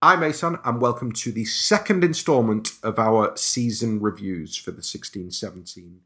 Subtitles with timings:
[0.00, 5.32] I'm Asan, and welcome to the second instalment of our season reviews for the 16
[5.32, 6.02] 17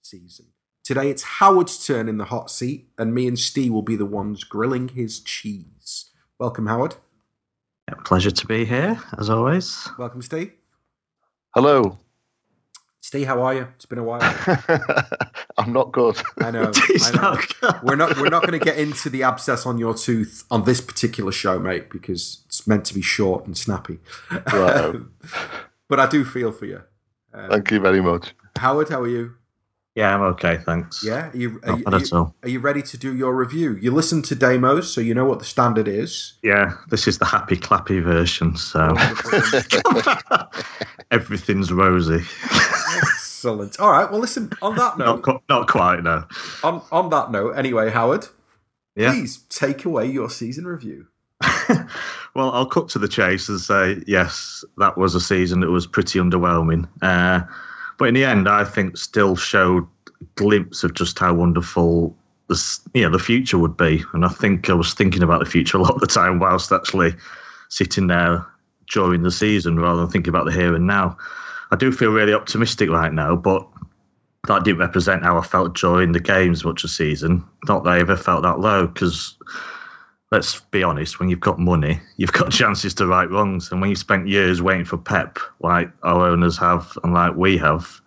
[0.00, 0.46] season.
[0.84, 4.06] Today it's Howard's turn in the hot seat, and me and Steve will be the
[4.06, 6.10] ones grilling his cheese.
[6.38, 6.94] Welcome, Howard.
[7.88, 9.88] Yeah, pleasure to be here, as always.
[9.98, 10.52] Welcome, Steve.
[11.52, 11.98] Hello.
[13.02, 13.68] Steve, how are you?
[13.74, 14.20] It's been a while.
[15.58, 16.22] I'm not good.
[16.38, 16.70] I know.
[17.02, 17.10] I
[17.60, 17.70] know.
[17.82, 18.16] we're not.
[18.16, 21.58] We're not going to get into the abscess on your tooth on this particular show,
[21.58, 23.98] mate, because it's meant to be short and snappy.
[24.30, 24.94] Right.
[25.88, 26.80] but I do feel for you.
[27.34, 28.88] Um, Thank you very much, Howard.
[28.88, 29.34] How are you?
[29.94, 31.04] Yeah, I'm okay, thanks.
[31.04, 33.76] Yeah, are you, are, you, are, you, are you, ready to do your review?
[33.76, 36.34] You listen to demos, so you know what the standard is.
[36.42, 38.94] Yeah, this is the happy clappy version, so
[41.10, 42.24] everything's rosy.
[43.42, 43.80] Excellent.
[43.80, 44.08] All right.
[44.08, 44.52] Well, listen.
[44.62, 46.00] On that note, not, not quite.
[46.04, 46.24] No.
[46.62, 48.28] On on that note, anyway, Howard.
[48.94, 49.10] Yeah.
[49.10, 51.08] Please take away your season review.
[52.36, 55.88] well, I'll cut to the chase and say yes, that was a season that was
[55.88, 56.88] pretty underwhelming.
[57.02, 57.40] Uh,
[57.98, 62.16] but in the end, I think still showed a glimpse of just how wonderful
[62.46, 64.04] the you know, the future would be.
[64.12, 66.70] And I think I was thinking about the future a lot of the time whilst
[66.70, 67.12] actually
[67.70, 68.46] sitting there
[68.88, 71.16] during the season rather than thinking about the here and now.
[71.72, 73.66] I do feel really optimistic right now, but
[74.46, 77.42] that didn't represent how I felt during the games much of season.
[77.66, 79.36] Not that I ever felt that low because
[80.30, 83.72] let's be honest, when you've got money, you've got chances to right wrongs.
[83.72, 87.56] And when you've spent years waiting for Pep, like our owners have and like we
[87.56, 88.02] have,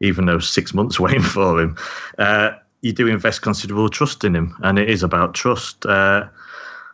[0.00, 1.76] even though six months waiting for him,
[2.18, 4.56] uh, you do invest considerable trust in him.
[4.62, 5.84] And it is about trust.
[5.86, 6.28] Uh,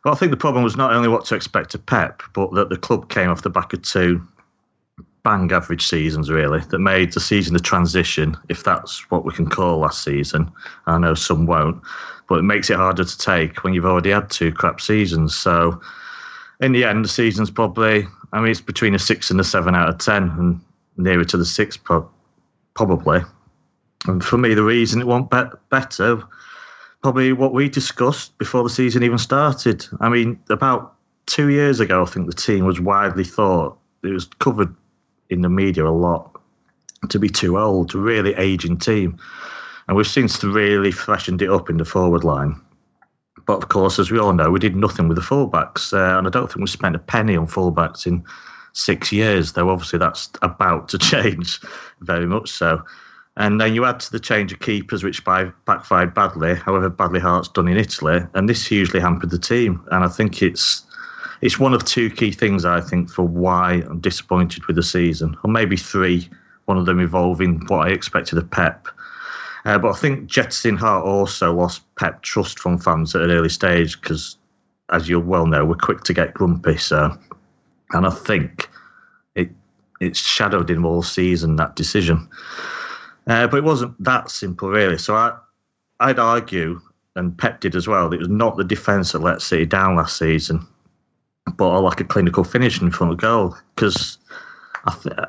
[0.04, 2.70] but I think the problem was not only what to expect of Pep, but that
[2.70, 4.26] the club came off the back of two
[5.28, 9.46] bang average seasons, really, that made the season the transition, if that's what we can
[9.46, 10.50] call last season.
[10.86, 11.82] I know some won't,
[12.30, 15.36] but it makes it harder to take when you've already had two crap seasons.
[15.36, 15.78] So,
[16.62, 19.74] in the end, the season's probably, I mean, it's between a six and a seven
[19.74, 20.60] out of 10, and
[20.96, 22.08] nearer to the six, pro-
[22.72, 23.20] probably.
[24.06, 26.22] And for me, the reason it won't be- better,
[27.02, 29.84] probably what we discussed before the season even started.
[30.00, 30.94] I mean, about
[31.26, 34.74] two years ago, I think the team was widely thought, it was covered
[35.30, 36.40] in the media a lot
[37.08, 39.18] to be too old, really aging team.
[39.86, 42.60] And we've since really freshened it up in the forward line.
[43.46, 45.92] But of course, as we all know, we did nothing with the fullbacks.
[45.92, 48.22] Uh, and I don't think we spent a penny on fullbacks in
[48.74, 51.60] six years, though obviously that's about to change
[52.00, 52.82] very much so.
[53.38, 57.20] And then you add to the change of keepers, which by backfired badly, however badly
[57.20, 59.80] Hart's done in Italy, and this hugely hampered the team.
[59.92, 60.82] And I think it's
[61.40, 65.36] it's one of two key things I think for why I'm disappointed with the season,
[65.44, 66.28] or maybe three.
[66.64, 68.88] One of them involving what I expected of Pep.
[69.64, 73.48] Uh, but I think Jetson Hart also lost Pep trust from fans at an early
[73.48, 74.36] stage because,
[74.90, 76.76] as you well know, we're quick to get grumpy.
[76.76, 77.16] So,
[77.92, 78.68] and I think
[79.34, 79.50] it
[80.00, 82.28] it's shadowed him all season that decision.
[83.26, 84.98] Uh, but it wasn't that simple, really.
[84.98, 85.36] So I
[86.00, 86.80] I'd argue,
[87.16, 89.96] and Pep did as well, that it was not the defence that let City down
[89.96, 90.66] last season
[91.56, 94.18] but I like a clinical finish in front of goal because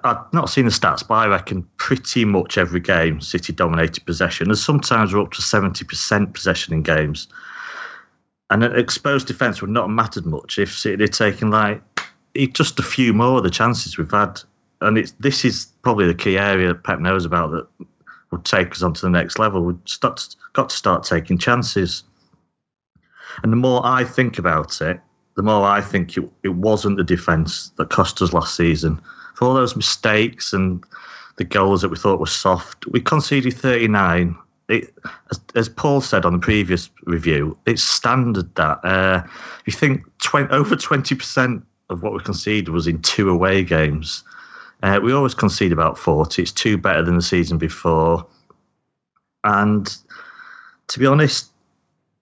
[0.04, 4.48] I've not seen the stats, but I reckon pretty much every game City dominated possession.
[4.48, 7.28] And sometimes we're up to 70% possession in games.
[8.50, 11.82] And an exposed defence would not have mattered much if City had taken like
[12.54, 14.40] just a few more of the chances we've had.
[14.82, 17.68] And it's this is probably the key area Pep knows about that
[18.32, 19.64] would take us on to the next level.
[19.64, 22.04] We've got to start taking chances.
[23.44, 25.00] And the more I think about it,
[25.36, 29.00] the more I think it, it wasn't the defence that cost us last season.
[29.36, 30.84] For all those mistakes and
[31.38, 34.36] the goals that we thought were soft, we conceded 39.
[34.68, 34.94] It,
[35.32, 39.24] as, as, Paul said on the previous review, it's standard that uh,
[39.66, 44.24] you think 20, over 20% of what we conceded was in two away games.
[44.84, 46.42] Uh, we always concede about 40.
[46.42, 48.26] It's two better than the season before.
[49.44, 49.96] And
[50.88, 51.50] to be honest,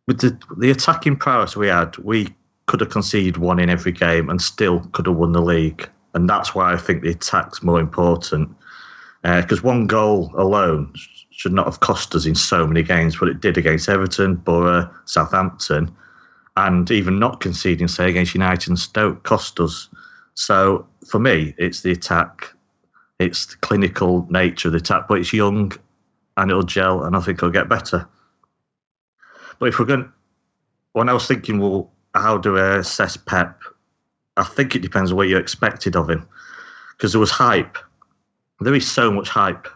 [0.08, 2.34] with the, the attacking prowess we had, we
[2.68, 5.90] could have conceded one in every game and still could have won the league.
[6.14, 8.50] And that's why I think the attack's more important.
[9.24, 10.94] Because uh, one goal alone
[11.32, 14.90] should not have cost us in so many games, but it did against Everton, Boro,
[15.06, 15.96] Southampton,
[16.56, 19.90] and even not conceding, say, against United and Stoke cost us.
[20.34, 22.54] So for me, it's the attack,
[23.20, 25.72] it's the clinical nature of the attack, but it's young
[26.38, 28.08] and it'll gel, and I think it'll get better.
[29.60, 30.12] But if we're going,
[30.94, 33.62] when I was thinking, well, how do I assess Pep?
[34.38, 36.28] I think it depends on what you expected of him,
[36.92, 37.78] because there was hype.
[38.62, 39.68] There is so much hype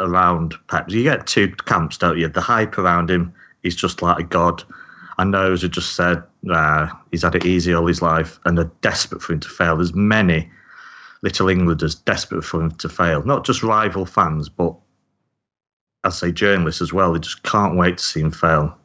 [0.00, 0.90] around Pep.
[0.90, 2.28] You get two camps, don't you?
[2.28, 3.32] The hype around him
[3.62, 4.62] is just like a god.
[5.18, 8.70] And those who just said, uh, he's had it easy all his life, and they're
[8.80, 9.76] desperate for him to fail.
[9.76, 10.50] There's many
[11.22, 14.74] Little Englanders desperate for him to fail, not just rival fans, but
[16.02, 17.12] I say journalists as well.
[17.12, 18.76] They just can't wait to see him fail.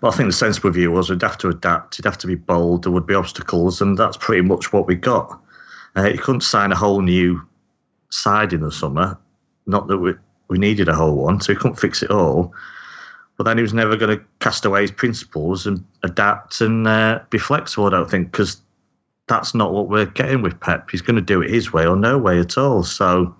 [0.00, 2.34] But I think the sensible view was we'd have to adapt, he'd have to be
[2.34, 5.40] bold, there would be obstacles, and that's pretty much what we got.
[5.94, 7.40] Uh, he couldn't sign a whole new
[8.10, 9.18] side in the summer,
[9.66, 10.12] not that we,
[10.48, 12.52] we needed a whole one, so he couldn't fix it all.
[13.36, 17.20] But then he was never going to cast away his principles and adapt and uh,
[17.30, 18.60] be flexible, I don't think, because
[19.28, 20.90] that's not what we're getting with Pep.
[20.90, 22.82] He's going to do it his way or no way at all.
[22.82, 23.34] So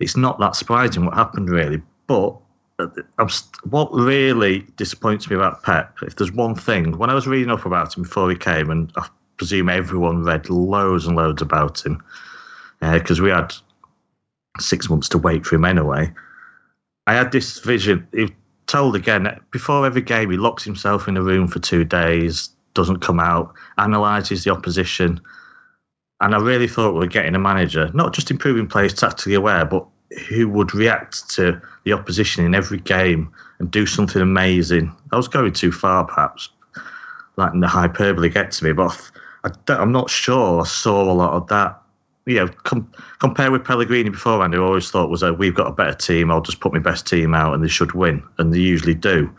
[0.00, 1.80] it's not that surprising what happened, really.
[2.06, 2.36] But
[2.78, 3.28] uh,
[3.64, 7.66] what really disappoints me about Pep, if there's one thing, when I was reading up
[7.66, 12.02] about him before he came, and I presume everyone read loads and loads about him,
[12.80, 13.54] because uh, we had
[14.60, 16.12] six months to wait for him anyway.
[17.06, 18.06] I had this vision.
[18.12, 18.34] He
[18.66, 23.00] told again before every game, he locks himself in a room for two days, doesn't
[23.00, 25.20] come out, analyses the opposition.
[26.20, 29.64] And I really thought we were getting a manager, not just improving players tactically aware,
[29.64, 29.86] but
[30.28, 34.94] who would react to the opposition in every game and do something amazing.
[35.12, 36.48] I was going too far, perhaps,
[37.36, 39.10] letting the hyperbole get to me, but
[39.44, 41.80] I am not sure I saw a lot of that
[42.26, 45.72] you know, com- compare with Pellegrini beforehand, who always thought was, a, we've got a
[45.72, 48.22] better team, I'll just put my best team out and they should win.
[48.38, 49.30] And they usually do.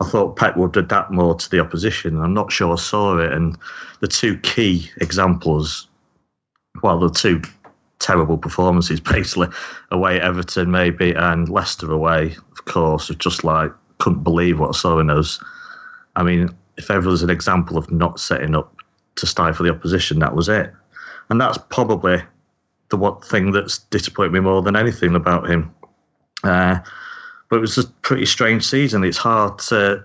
[0.00, 2.20] I thought Pep would adapt more to the opposition.
[2.20, 3.32] I'm not sure I saw it.
[3.32, 3.58] And
[4.00, 5.88] the two key examples,
[6.82, 7.42] well, the two
[7.98, 9.48] terrible performances, basically,
[9.90, 14.78] away at Everton, maybe, and Leicester away, of course, just like, couldn't believe what I
[14.78, 15.42] saw in those.
[16.16, 18.74] I mean, if ever there's an example of not setting up
[19.16, 20.72] to stifle the opposition, that was it
[21.30, 22.22] and that's probably
[22.90, 25.74] the one thing that's disappointed me more than anything about him.
[26.42, 26.78] Uh,
[27.50, 29.04] but it was a pretty strange season.
[29.04, 30.04] It's hard to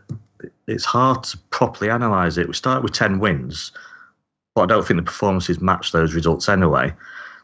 [0.67, 2.47] it's hard to properly analyse it.
[2.47, 3.71] We started with ten wins,
[4.55, 6.93] but I don't think the performances matched those results anyway.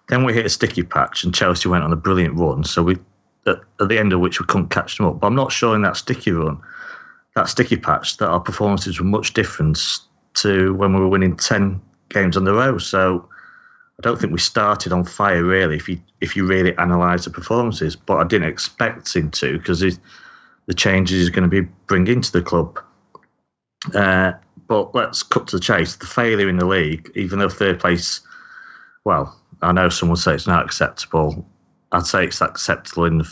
[0.10, 2.64] Then we hit a sticky patch, and Chelsea went on a brilliant run.
[2.64, 2.98] So we
[3.46, 5.20] at, at the end of which we couldn't catch them up.
[5.20, 6.60] But I'm not sure in that sticky run,
[7.36, 9.80] that sticky patch, that our performances were much different
[10.36, 12.78] to when we were winning ten games on the row.
[12.78, 13.28] So
[14.00, 15.76] I don't think we started on fire really.
[15.76, 19.80] If you if you really analyse the performances, but I didn't expect him to because
[19.80, 22.80] the changes he's going to be bringing to the club.
[23.94, 24.34] Uh,
[24.68, 25.96] but let's cut to the chase.
[25.96, 28.22] The failure in the league, even though third place,
[29.04, 31.46] well, I know someone say it's not acceptable.
[31.92, 33.24] I'd say it's acceptable in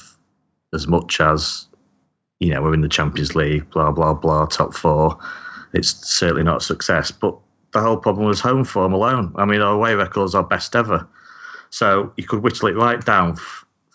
[0.74, 1.68] as much as
[2.40, 5.18] you know we're in the Champions League, blah blah blah, top four.
[5.74, 7.38] It's certainly not a success, but
[7.72, 9.34] the whole problem was home form alone.
[9.36, 11.08] I mean, our away records are best ever.
[11.70, 13.38] So you could whittle it right down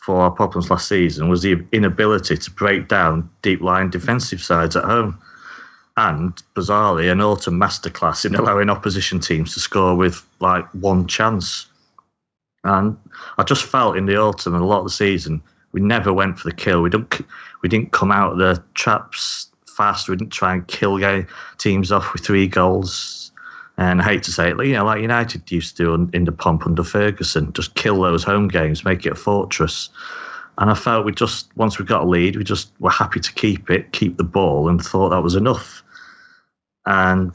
[0.03, 4.75] for our problems last season was the inability to break down deep line defensive sides
[4.75, 5.17] at home.
[5.97, 11.67] And bizarrely, an autumn masterclass in allowing opposition teams to score with like one chance.
[12.65, 12.97] And
[13.39, 15.43] I just felt in the autumn and a lot of the season,
[15.73, 16.83] we never went for the kill.
[16.83, 17.21] We didn't,
[17.63, 20.09] we didn't come out of the traps fast.
[20.09, 20.99] We didn't try and kill
[21.59, 23.23] teams off with three goals
[23.79, 26.33] and I hate to say it, you know, like United used to do in the
[26.33, 29.89] pomp under Ferguson, just kill those home games, make it a fortress.
[30.59, 33.33] And I felt we just, once we got a lead, we just were happy to
[33.33, 35.83] keep it, keep the ball, and thought that was enough.
[36.85, 37.33] And,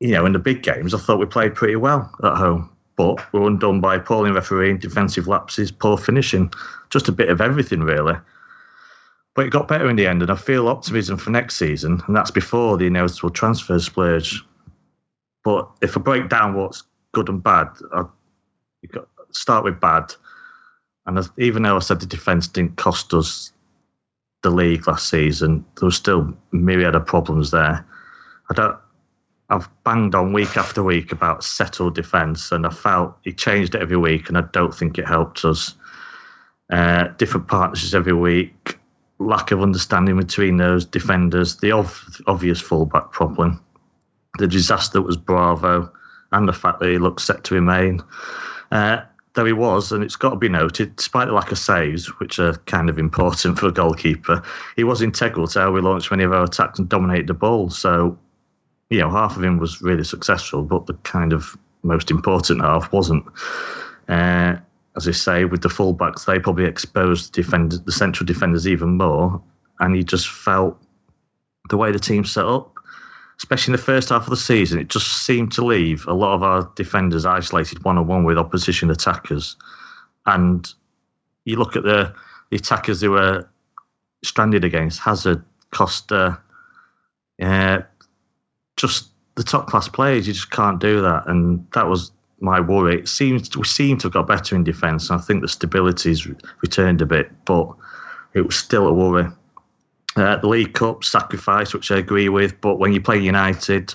[0.00, 2.70] you know, in the big games, I thought we played pretty well at home.
[3.00, 6.52] But were undone by appalling refereeing, defensive lapses, poor finishing,
[6.90, 8.14] just a bit of everything, really.
[9.34, 12.14] But it got better in the end, and I feel optimism for next season, and
[12.14, 14.42] that's before the inevitable transfer splurge.
[15.44, 18.04] But if I break down what's good and bad, I
[19.30, 20.12] start with bad.
[21.06, 23.50] And even though I said the defence didn't cost us
[24.42, 27.82] the league last season, there was still myriad of problems there.
[28.50, 28.76] I don't.
[29.50, 33.82] I've banged on week after week about settled defence, and I felt he changed it
[33.82, 35.74] every week, and I don't think it helped us.
[36.70, 38.78] Uh, different partnerships every week,
[39.18, 43.60] lack of understanding between those defenders, the ov- obvious fullback problem
[44.38, 45.90] the disaster that was Bravo
[46.32, 48.02] and the fact that he looked set to remain.
[48.70, 49.02] Uh,
[49.34, 52.38] though he was, and it's got to be noted, despite the lack of saves, which
[52.38, 54.42] are kind of important for a goalkeeper,
[54.76, 57.70] he was integral to how we launched many of our attacks and dominated the ball.
[57.70, 58.18] So,
[58.90, 62.92] you know, half of him was really successful, but the kind of most important half
[62.92, 63.24] wasn't.
[64.08, 64.56] Uh,
[64.96, 69.40] as I say, with the fullbacks, they probably exposed the, the central defenders even more,
[69.78, 70.76] and he just felt
[71.70, 72.76] the way the team set up
[73.40, 76.34] especially in the first half of the season, it just seemed to leave a lot
[76.34, 79.56] of our defenders isolated one on one with opposition attackers.
[80.26, 80.70] And
[81.46, 82.14] you look at the,
[82.50, 83.48] the attackers who were
[84.22, 86.38] stranded against Hazard, Costa,
[87.40, 87.80] uh,
[88.80, 91.24] just the top class players, you just can't do that.
[91.26, 92.98] And that was my worry.
[93.00, 95.10] It seems we seem to have got better in defence.
[95.10, 96.26] I think the stability's
[96.62, 97.68] returned a bit, but
[98.34, 99.26] it was still a worry.
[100.16, 103.94] Uh, the League Cup sacrifice, which I agree with, but when you play United,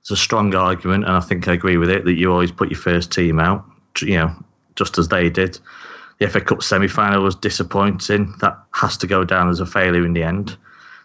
[0.00, 2.70] it's a strong argument, and I think I agree with it that you always put
[2.70, 3.64] your first team out.
[4.00, 4.44] You know,
[4.76, 5.58] just as they did.
[6.18, 8.34] The FA Cup semi final was disappointing.
[8.40, 10.56] That has to go down as a failure in the end.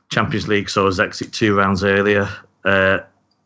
[0.09, 2.29] Champions League saw us exit two rounds earlier
[2.65, 2.99] uh,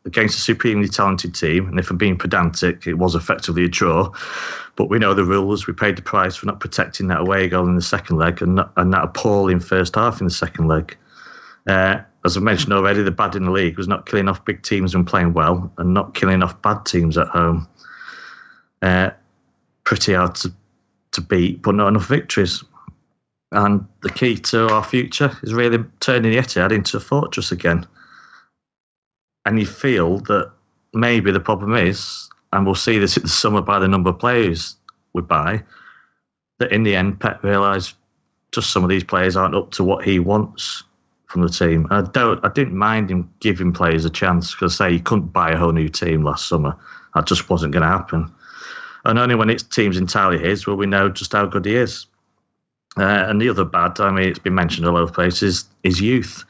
[0.05, 1.67] against a supremely talented team.
[1.67, 4.11] And if I'm being pedantic, it was effectively a draw.
[4.75, 5.67] But we know the rules.
[5.67, 8.55] We paid the price for not protecting that away goal in the second leg and,
[8.55, 10.97] not, and that appalling first half in the second leg.
[11.67, 14.63] Uh, as I mentioned already, the bad in the league was not killing off big
[14.63, 17.67] teams and playing well and not killing off bad teams at home.
[18.81, 19.11] Uh,
[19.83, 20.53] pretty hard to,
[21.11, 22.63] to beat, but not enough victories.
[23.51, 27.85] And the key to our future is really turning the Etihad into a fortress again.
[29.45, 30.51] And you feel that
[30.93, 34.19] maybe the problem is, and we'll see this in the summer by the number of
[34.19, 34.75] players
[35.13, 35.63] we buy,
[36.59, 37.95] that in the end, Pep realised
[38.51, 40.83] just some of these players aren't up to what he wants
[41.25, 41.87] from the team.
[41.89, 45.51] I don't, I didn't mind him giving players a chance because, say, he couldn't buy
[45.51, 46.75] a whole new team last summer.
[47.15, 48.31] That just wasn't going to happen
[49.05, 52.05] and only when it's teams entirely his will we know just how good he is.
[52.97, 55.99] Uh, and the other bad, I mean, it's been mentioned a lot of places, is
[55.99, 56.45] youth.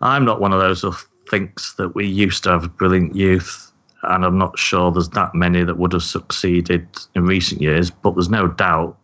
[0.00, 0.82] I'm not one of those
[1.28, 5.64] thinks that we used to have brilliant youth, and I'm not sure there's that many
[5.64, 7.90] that would have succeeded in recent years.
[7.90, 8.96] But there's no doubt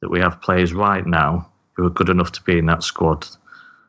[0.00, 3.26] that we have players right now who are good enough to be in that squad.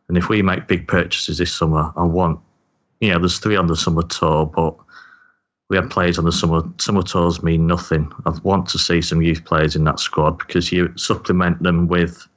[0.08, 2.40] And if we make big purchases this summer, I want,
[3.00, 4.76] you know, there's three on the summer tour, but
[5.70, 8.12] we have players on the summer summer tours mean nothing.
[8.26, 12.28] I want to see some youth players in that squad because you supplement them with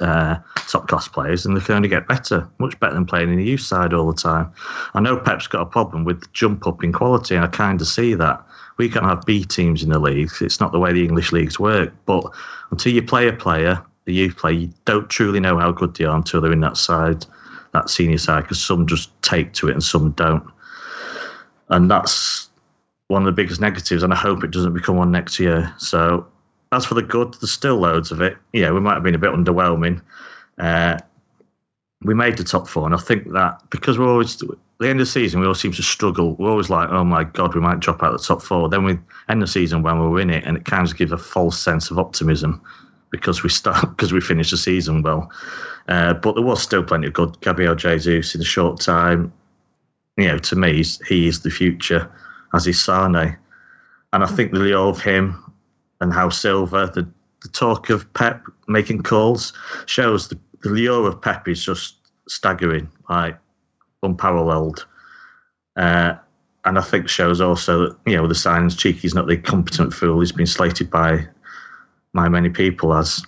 [0.00, 0.36] uh,
[0.68, 3.44] top class players and they can only get better, much better than playing in the
[3.44, 4.52] youth side all the time.
[4.94, 7.86] I know Pep's got a problem with jump up in quality, and I kind of
[7.86, 8.44] see that.
[8.76, 10.30] We can't have B teams in the league.
[10.40, 11.92] It's not the way the English leagues work.
[12.06, 12.24] But
[12.70, 16.04] until you play a player, the youth player, you don't truly know how good they
[16.04, 17.26] are until they're in that side,
[17.72, 20.50] that senior side, because some just take to it and some don't
[21.70, 22.50] and that's
[23.08, 24.02] one of the biggest negatives.
[24.02, 25.72] And I hope it doesn't become one next year.
[25.78, 26.26] So
[26.72, 28.36] as for the good, there's still loads of it.
[28.52, 30.00] Yeah, we might have been a bit underwhelming.
[30.58, 30.98] Uh,
[32.02, 35.06] we made the top four, and I think that because we're always the end of
[35.06, 36.34] the season, we all seem to struggle.
[36.36, 38.68] We're always like, oh my god, we might drop out of the top four.
[38.68, 38.98] Then we
[39.28, 41.90] end the season when we're in it, and it kind of gives a false sense
[41.90, 42.62] of optimism
[43.10, 45.30] because we start because we finish the season well.
[45.88, 47.38] Uh, but there was still plenty of good.
[47.40, 49.32] Gabriel Jesus in a short time,
[50.16, 52.10] you know, to me, he is the future,
[52.54, 53.36] as is Sane.
[54.12, 55.49] And I think the lure of him
[56.00, 57.08] and how Silva, the,
[57.42, 59.52] the talk of Pep making calls,
[59.86, 61.96] shows the, the lure of Pep is just
[62.28, 63.38] staggering, like
[64.02, 64.86] unparalleled.
[65.76, 66.14] Uh,
[66.64, 70.20] and I think shows also that, you know, the signs Txiki's not the competent fool
[70.20, 71.26] he's been slated by
[72.12, 73.22] by many people as.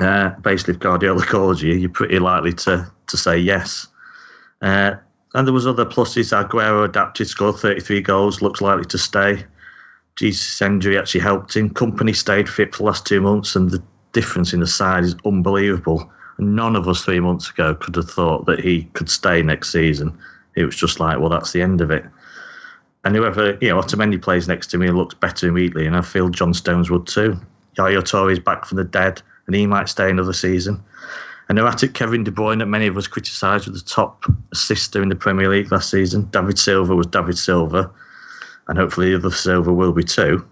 [0.00, 0.74] Uh, basically,
[1.62, 3.88] you, you're pretty likely to to say yes.
[4.62, 4.94] Uh,
[5.34, 6.32] and there was other pluses.
[6.32, 9.44] Aguero adapted, scored 33 goals, looks likely to stay.
[10.16, 11.70] Jesus injury actually helped him.
[11.70, 15.16] Kompany stayed fit for the last two months, and the difference in the side is
[15.24, 16.10] unbelievable.
[16.38, 20.16] None of us three months ago could have thought that he could stay next season.
[20.56, 22.04] It was just like, well, that's the end of it.
[23.04, 26.28] And whoever, you know, Otamendi plays next to me looks better immediately, and I feel
[26.30, 27.36] John Stones would too.
[27.76, 30.82] Yaya Toure is back from the dead, and he might stay another season.
[31.48, 35.10] An erratic Kevin De Bruyne that many of us criticised was the top assister in
[35.10, 36.24] the Premier League last season.
[36.30, 37.90] David Silva was David Silva,
[38.68, 40.46] and hopefully the other Silva will be too.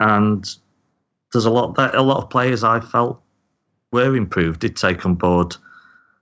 [0.00, 0.48] And
[1.32, 3.20] there's a lot that a lot of players I felt
[3.92, 5.56] were improved did take on board,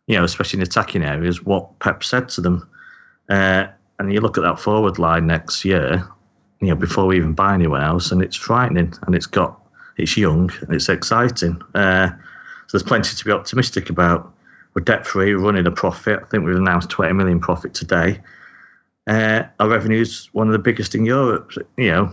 [0.06, 2.68] you know, especially in attacking areas, what Pep said to them.
[3.28, 3.66] Uh,
[3.98, 6.06] and you look at that forward line next year,
[6.60, 9.60] you know, before we even buy anyone else, and it's frightening, and it's got,
[9.96, 11.60] it's young, and it's exciting.
[11.74, 14.32] Uh, so there's plenty to be optimistic about.
[14.74, 16.20] We're debt free, running a profit.
[16.22, 18.20] I think we've announced 20 million profit today.
[19.06, 21.52] Uh, our revenue is one of the biggest in Europe.
[21.76, 22.12] You know,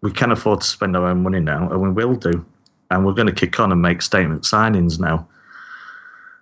[0.00, 2.44] we can afford to spend our own money now, and we will do.
[2.90, 5.28] And we're going to kick on and make statement signings now.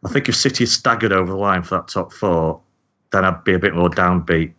[0.04, 2.60] I think if City staggered over the line for that top four,
[3.12, 4.52] then I'd be a bit more downbeat.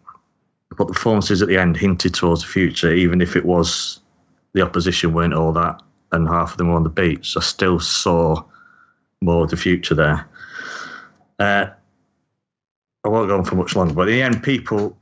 [0.77, 4.01] But the performances at the end hinted towards the future, even if it was
[4.53, 5.81] the opposition weren't all that
[6.12, 7.36] and half of them were on the beach.
[7.38, 8.43] I still saw
[9.21, 10.27] more of the future there.
[11.39, 11.67] Uh,
[13.03, 14.98] I won't go on for much longer, but in the end, people,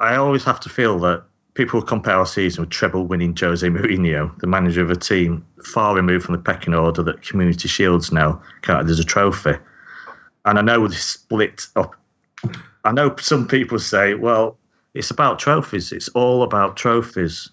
[0.00, 1.24] I always have to feel that
[1.54, 5.94] people compare our season with treble winning Jose Mourinho, the manager of a team far
[5.96, 9.54] removed from the pecking order that Community Shields now counted as a trophy.
[10.44, 11.96] And I know the split up
[12.84, 14.56] I know some people say, well,
[14.94, 15.92] it's about trophies.
[15.92, 17.50] It's all about trophies.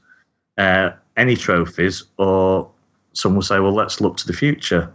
[0.58, 2.70] Uh, any trophies, or
[3.14, 4.92] some will say, well, let's look to the future.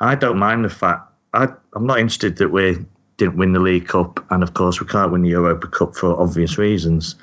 [0.00, 1.02] I don't mind the fact
[1.34, 2.78] I, I'm not interested that we
[3.16, 6.18] didn't win the League Cup, and of course we can't win the Europa Cup for
[6.20, 7.14] obvious reasons.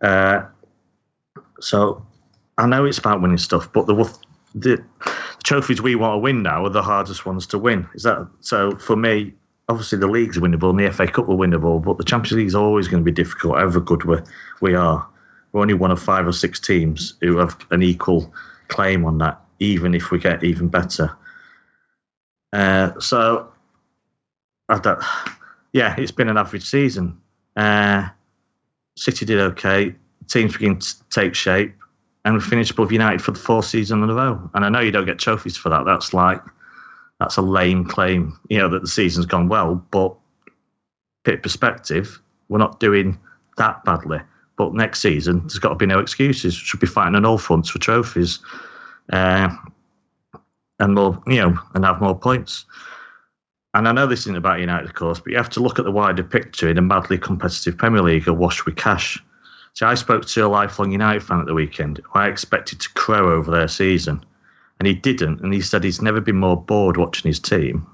[0.00, 0.42] Uh,
[1.60, 2.04] so
[2.58, 4.18] I know it's about winning stuff, but the,
[4.54, 4.84] the,
[5.42, 7.86] trophies we want to win now are the hardest ones to win.
[7.94, 8.76] Is that so?
[8.76, 9.32] For me,
[9.68, 12.54] obviously the league's winnable and the FA Cup will winnable, but the Champions League is
[12.54, 14.18] always going to be difficult, however good we
[14.60, 15.06] we are.
[15.52, 18.32] We're only one of five or six teams who have an equal
[18.68, 21.16] claim on that, even if we get even better.
[22.52, 23.48] Uh, so,
[24.68, 25.02] I don't,
[25.72, 27.20] yeah, it's been an average season.
[27.56, 28.08] Uh,
[28.96, 29.94] City did okay.
[30.28, 31.74] Teams begin to take shape,
[32.24, 34.50] and we finished above United for the fourth season in a row.
[34.54, 35.84] And I know you don't get trophies for that.
[35.84, 36.42] That's like
[37.20, 39.76] that's a lame claim, you know, that the season's gone well.
[39.90, 40.14] But
[41.24, 43.18] bit perspective, we're not doing
[43.56, 44.20] that badly.
[44.56, 46.54] But next season, there's got to be no excuses.
[46.54, 48.40] We should be fighting on all fronts for trophies,
[49.12, 49.54] uh,
[50.80, 52.64] and more, you know, and have more points.
[53.76, 55.84] And I know this isn't about United, of course, but you have to look at
[55.84, 59.22] the wider picture in a madly competitive Premier League awash with cash.
[59.74, 62.92] So I spoke to a lifelong United fan at the weekend who I expected to
[62.94, 64.24] crow over their season
[64.78, 65.42] and he didn't.
[65.42, 67.86] And he said he's never been more bored watching his team.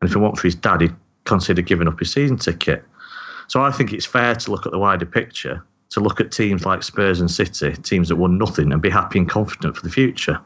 [0.00, 2.84] And if it weren't for his dad, he'd consider giving up his season ticket.
[3.46, 6.66] So I think it's fair to look at the wider picture, to look at teams
[6.66, 9.92] like Spurs and City, teams that won nothing, and be happy and confident for the
[9.92, 10.40] future.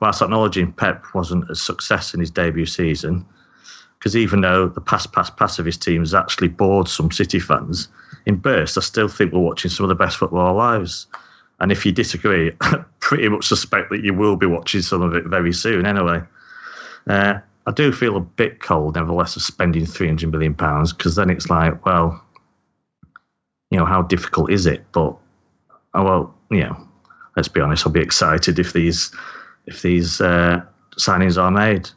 [0.00, 3.24] Whilst acknowledging Pep wasn't a success in his debut season,
[3.98, 7.38] because even though the pass, pass, pass of his team has actually bored some City
[7.40, 7.88] fans,
[8.26, 11.06] in bursts, I still think we're watching some of the best football of our lives.
[11.60, 15.14] And if you disagree, I pretty much suspect that you will be watching some of
[15.14, 16.20] it very soon anyway.
[17.06, 21.48] Uh, I do feel a bit cold, nevertheless, of spending £300 million because then it's
[21.48, 22.22] like, well,
[23.70, 24.84] you know, how difficult is it?
[24.92, 25.16] But,
[25.94, 26.88] oh, well, you know,
[27.36, 29.14] let's be honest, I'll be excited if these
[29.66, 30.62] if these uh,
[30.96, 31.90] signings are made.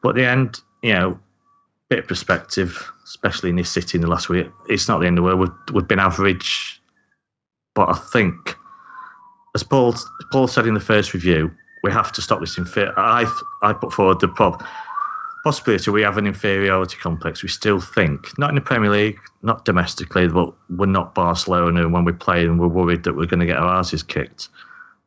[0.00, 1.18] But at the end, you know,
[1.88, 5.18] bit of perspective, especially in this city in the last week, it's not the end
[5.18, 5.40] of the world.
[5.40, 6.80] We've, we've been average,
[7.74, 8.54] but I think
[9.54, 9.94] as Paul
[10.30, 11.50] Paul said in the first review,
[11.82, 12.58] we have to stop this.
[12.58, 13.24] Infer- I
[13.62, 14.62] I put forward the prob-
[15.42, 17.42] possibility we have an inferiority complex.
[17.42, 21.80] We still think not in the Premier League, not domestically, but we're not Barcelona.
[21.80, 24.50] And when we play, and we're worried that we're going to get our asses kicked.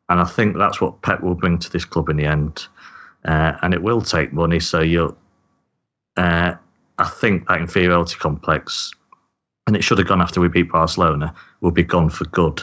[0.08, 2.66] And I think that's what Pep will bring to this club in the end.
[3.24, 4.58] Uh, and it will take money.
[4.58, 5.14] So you,
[6.18, 6.54] uh,
[6.98, 8.92] I think that inferiority complex,
[9.66, 12.62] and it should have gone after we beat Barcelona, will be gone for good.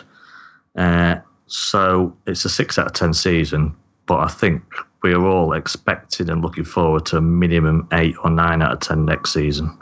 [0.76, 1.16] Uh,
[1.48, 3.76] so it's a six out of 10 season,
[4.08, 4.62] but I think
[5.04, 8.80] we are all expecting and looking forward to a minimum eight or nine out of
[8.82, 9.78] 10 next season.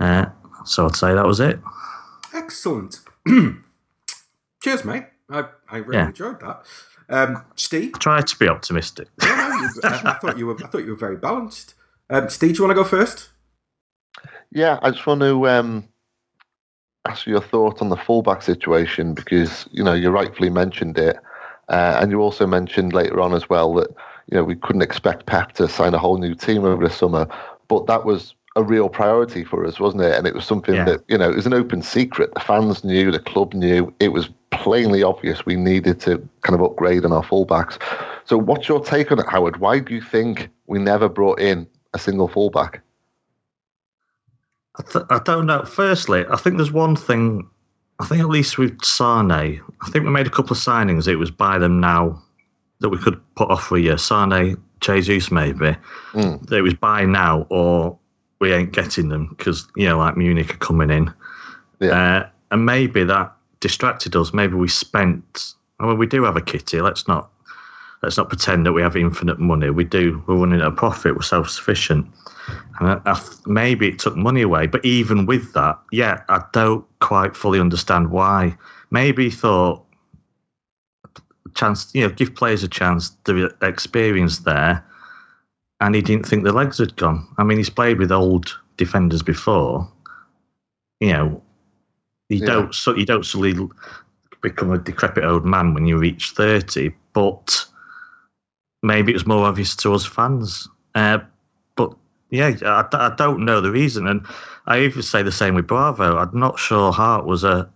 [0.00, 0.26] Uh,
[0.64, 1.58] so I'd say that was it.
[2.34, 3.00] Excellent.
[4.62, 5.04] Cheers, mate.
[5.30, 6.08] I, I really Yeah.
[6.08, 6.64] enjoyed that.
[7.08, 9.08] Um, Steve, Try to be optimistic.
[9.22, 10.56] no, no, you, I, I thought you were.
[10.62, 11.74] I thought you were very balanced.
[12.12, 13.30] Um, Steve, do you want to go first?
[14.50, 15.88] Yeah, I just want to um,
[17.06, 21.16] ask your thought on the fullback situation because you know you rightfully mentioned it,
[21.70, 23.88] uh, and you also mentioned later on as well that
[24.30, 27.26] you know we couldn't expect Pep to sign a whole new team over the summer,
[27.68, 30.14] but that was a real priority for us, wasn't it?
[30.14, 30.84] And it was something Yeah.
[30.84, 32.34] that you know it was an open secret.
[32.34, 33.90] The fans knew, the club knew.
[34.00, 37.78] It was plainly obvious we needed to kind of upgrade on our fullbacks.
[38.26, 39.56] So, what's your take on it, Howard?
[39.56, 42.82] Why do you think we never brought in a single fullback?
[44.76, 45.64] I, th- I don't know.
[45.64, 47.48] Firstly, I think there's one thing.
[47.98, 51.06] I think at least with Sane, I think we made a couple of signings.
[51.06, 52.20] It was buy them now
[52.80, 53.98] that we could put off for a year.
[53.98, 55.76] Sane, Jesus, maybe.
[56.12, 56.46] Mm.
[56.46, 57.98] That it was buy now or
[58.40, 61.12] we ain't getting them because you know, like Munich are coming in.
[61.80, 61.90] Yeah.
[61.90, 64.34] Uh, and maybe that distracted us.
[64.34, 65.54] Maybe we spent.
[65.80, 66.80] I mean, we do have a kitty.
[66.80, 67.30] Let's not
[68.02, 69.70] let's not pretend that we have infinite money.
[69.70, 70.22] We do.
[70.26, 71.14] We're running at a profit.
[71.14, 72.06] We're self sufficient.
[72.80, 74.66] And I, I, maybe it took money away.
[74.66, 78.56] But even with that, yeah, I don't quite fully understand why.
[78.90, 79.84] Maybe he thought
[81.54, 83.10] chance, you know, give players a chance.
[83.24, 84.84] The experience there,
[85.80, 87.26] and he didn't think the legs had gone.
[87.38, 89.88] I mean, he's played with old defenders before.
[91.00, 91.42] You know,
[92.28, 92.46] you Yeah.
[92.46, 93.68] don't so you don't suddenly
[94.40, 96.94] become a decrepit old man when you reach thirty.
[97.12, 97.66] But
[98.82, 100.68] maybe it was more obvious to us fans.
[100.94, 101.18] Uh,
[101.76, 101.94] but
[102.30, 104.26] yeah, I, I don't know the reason, and
[104.66, 106.16] I even say the same with Bravo.
[106.18, 107.70] I'm not sure Hart was a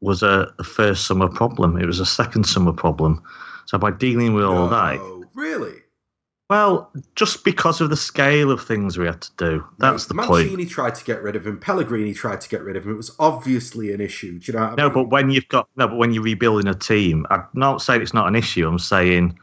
[0.00, 1.78] was a, a first summer problem.
[1.78, 3.22] It was a second summer problem.
[3.66, 5.00] So by dealing with all that,
[5.34, 5.76] really?
[6.50, 9.64] Well, just because of the scale of things we had to do.
[9.78, 10.68] That's the Mancini point.
[10.68, 11.58] tried to get rid of him.
[11.58, 12.92] Pellegrini tried to get rid of him.
[12.92, 14.38] It was obviously an issue.
[14.38, 14.64] Do you know?
[14.66, 14.92] What I No, mean?
[14.94, 18.12] but when you've got no, but when you're rebuilding a team, I'm not saying it's
[18.12, 18.68] not an issue.
[18.68, 19.38] I'm saying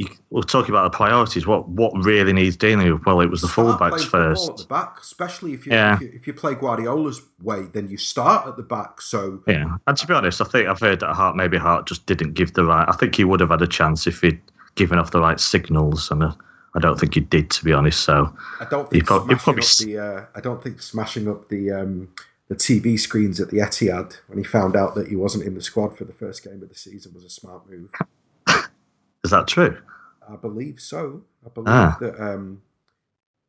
[0.00, 1.46] you, we're talking about the priorities.
[1.46, 3.04] What what really needs dealing with?
[3.04, 4.48] Well, it was the Start fullbacks first.
[4.50, 5.94] at the back, especially if you, Yeah.
[5.96, 9.02] if you if you play Guardiola's way, then you start at the back.
[9.02, 12.06] So Yeah, and to be honest, I think I've heard that Hart maybe Hart just
[12.06, 12.86] didn't give the right.
[12.88, 14.40] I think he would have had a chance if he'd
[14.74, 16.32] given off the right signals, and uh,
[16.74, 18.00] I don't think he did, to be honest.
[18.00, 21.28] So I don't think prob- he smashing probably up the uh, I don't think smashing
[21.28, 22.08] up the um,
[22.48, 25.60] the TV screens at the Etihad when he found out that he wasn't in the
[25.62, 27.90] squad for the first game of the season was a smart move.
[29.24, 29.76] Is that true?
[30.28, 31.22] I believe so.
[31.44, 31.96] I believe Ah.
[32.00, 32.20] that.
[32.20, 32.62] Um,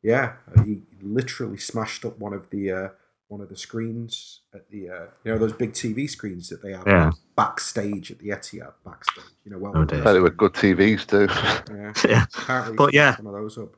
[0.02, 0.32] yeah,
[0.64, 2.88] he literally smashed up one of the uh,
[3.28, 6.72] one of the screens at the uh, you know those big TV screens that they
[6.72, 7.12] have Yeah.
[7.36, 9.24] backstage at the Etihad backstage.
[9.44, 11.28] You know, well, Oh, they were good TVs too.
[11.74, 11.92] yeah.
[12.08, 13.12] Yeah, Apparently, But yeah.
[13.12, 13.74] smashed one of those up.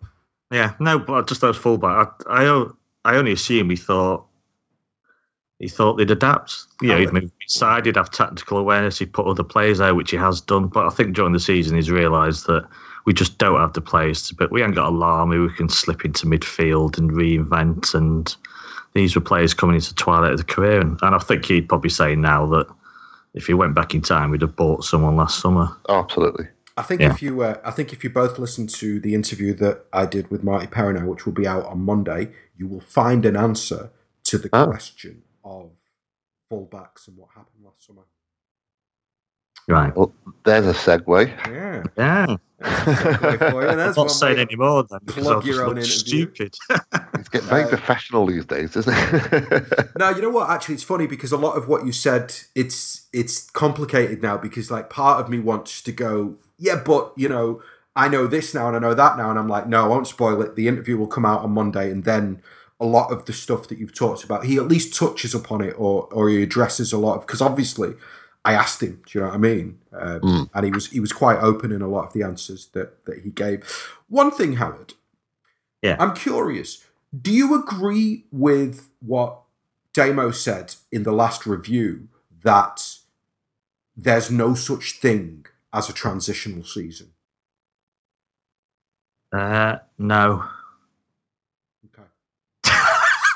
[0.51, 0.75] yeah.
[0.81, 2.13] No, but just those fullback.
[2.27, 4.25] I, I o- I only assume he thought
[5.59, 6.65] he thought they'd adapt.
[6.83, 10.11] You know, he'd move inside, he'd have tactical awareness, he'd put other players out, which
[10.11, 10.67] he has done.
[10.69, 12.67] But I think during the season, he's realised that
[13.05, 14.35] we just don't have the players to.
[14.35, 17.95] But we ain't got a Lamy who can slip into midfield and reinvent.
[17.95, 18.35] And
[18.95, 20.81] these were players coming into the twilight of the career.
[20.81, 22.67] And, and I think he'd probably say now that
[23.35, 25.69] if he went back in time, we'd have bought someone last summer.
[25.89, 26.49] Oh, absolutely.
[26.77, 27.13] I think Yeah.
[27.13, 30.31] if you, uh, I think if you both listen to the interview that I did
[30.31, 33.91] with Martí Perarnau, which will be out on Monday, you will find an answer
[34.25, 34.67] to the Oh.
[34.67, 35.73] question of
[36.53, 38.03] fullbacks and what happened last summer.
[39.69, 39.97] Right.
[39.97, 40.13] Well,
[40.45, 41.29] there's a segue.
[41.47, 42.37] Yeah, Yeah.
[42.63, 43.71] Segue for you.
[43.71, 46.29] I'm There's not saying anymore then because plug your own interview.
[46.29, 46.55] stupid.
[47.19, 49.65] It's getting very Uh, professional these days, isn't it?
[49.99, 50.51] No, you know what?
[50.51, 54.71] Actually, it's funny because a lot of what you said, it's it's complicated now because
[54.71, 57.63] like part of me wants to go, yeah, but you know,
[57.97, 60.09] I know this now and I know that now, and I'm like, no, I won't
[60.09, 60.57] spoil it.
[60.57, 62.43] The interview will come out on Monday, and then
[62.85, 65.75] a lot of the stuff that you've talked about, he at least touches upon it
[65.79, 67.95] or or he addresses a lot of because obviously.
[68.47, 69.79] I asked him, do you know what I mean?
[69.91, 70.51] Um, Mm.
[70.53, 73.21] And he was he was quite open in a lot of the answers that that
[73.25, 73.59] he gave.
[74.21, 74.93] One thing, Howard,
[75.81, 75.97] Yeah.
[75.99, 76.85] I'm curious.
[77.27, 79.41] Do you agree with what
[79.95, 82.09] Damo said in the last review
[82.43, 82.77] that
[83.97, 87.09] there's no such thing as a transitional season?
[89.33, 90.45] Uh, no.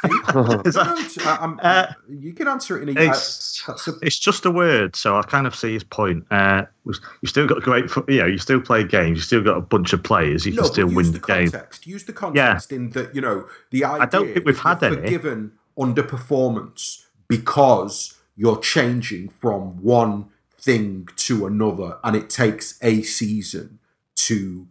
[0.05, 0.61] Okay.
[0.69, 3.89] Is that- no, it's- I- I'm- Uh, you can answer it in a, it's, that's
[3.89, 6.25] a it's just a word, so I kind of see his point.
[6.31, 9.57] Uh, you still got great, fo- you know, you still play games, you still got
[9.57, 11.51] a bunch of players, you no, can still but win use the the game.
[11.51, 11.87] context.
[11.87, 14.03] Use the context in that you know the idea.
[14.03, 15.03] I don't think we've had you're any.
[15.03, 20.27] forgiven underperformance because you're changing from one
[20.61, 23.79] thing to another, and it takes a season
[24.17, 24.67] to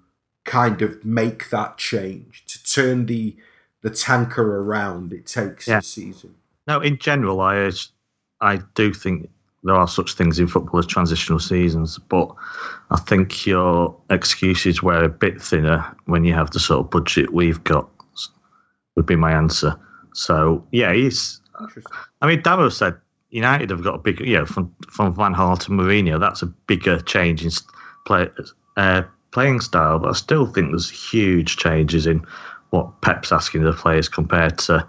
[0.45, 3.35] kind of make that change to turn the
[3.87, 5.13] the tanker around.
[5.13, 5.77] It takes Yeah.
[5.77, 6.35] a season.
[6.67, 7.71] No, in general, I
[8.41, 9.29] I do think
[9.63, 12.29] there are such things in football as transitional seasons, but
[12.91, 17.33] I think your excuses were a bit thinner when you have the sort of budget
[17.33, 17.89] we've got.
[18.95, 19.75] Would be my answer.
[20.13, 21.39] So yeah, he's.
[22.21, 22.95] I mean, Damo said
[23.29, 26.19] United have got a big, you know, from from Van Gaal to Mourinho.
[26.19, 27.51] That's a bigger change in
[28.05, 28.29] play,
[28.75, 32.25] uh, playing style, but I still think there's huge changes in
[32.77, 34.87] what Pep's asking of the players compared to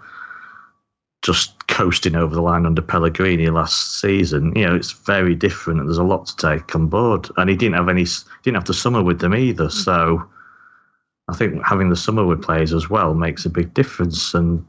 [1.21, 4.53] just coasting over the line under Pellegrini last season.
[4.55, 7.27] You know, it's very different, and there's a lot to take on board.
[7.37, 8.05] And he didn't have any,
[8.43, 9.65] didn't have the summer with them either.
[9.65, 9.69] Hmm.
[9.69, 10.29] So
[11.27, 14.33] I think having the summer with players as well makes a big difference.
[14.33, 14.65] And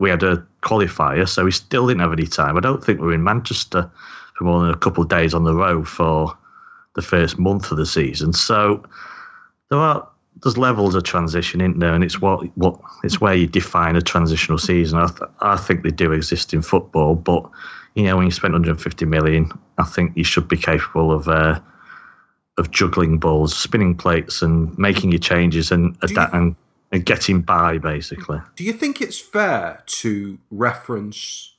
[0.00, 2.56] we had a qualifier, so we still didn't have any time.
[2.56, 3.90] I don't think we were in Manchester
[4.36, 6.36] for more than a couple of days on the road for
[6.96, 8.32] the first month of the season.
[8.32, 8.84] So
[9.70, 10.08] there are
[10.42, 14.02] there's levels of transition in there, and it's what what it's where you define a
[14.02, 14.98] transitional season.
[14.98, 17.48] I, th- I think they do exist in football, but
[17.94, 21.28] you know when you spend 150 million, I think you should be capable of.
[21.28, 21.60] Uh,
[22.56, 26.54] of juggling balls, spinning plates, and making your changes and adapt and,
[26.92, 28.38] and getting by, basically.
[28.54, 31.56] Do you think it's fair to reference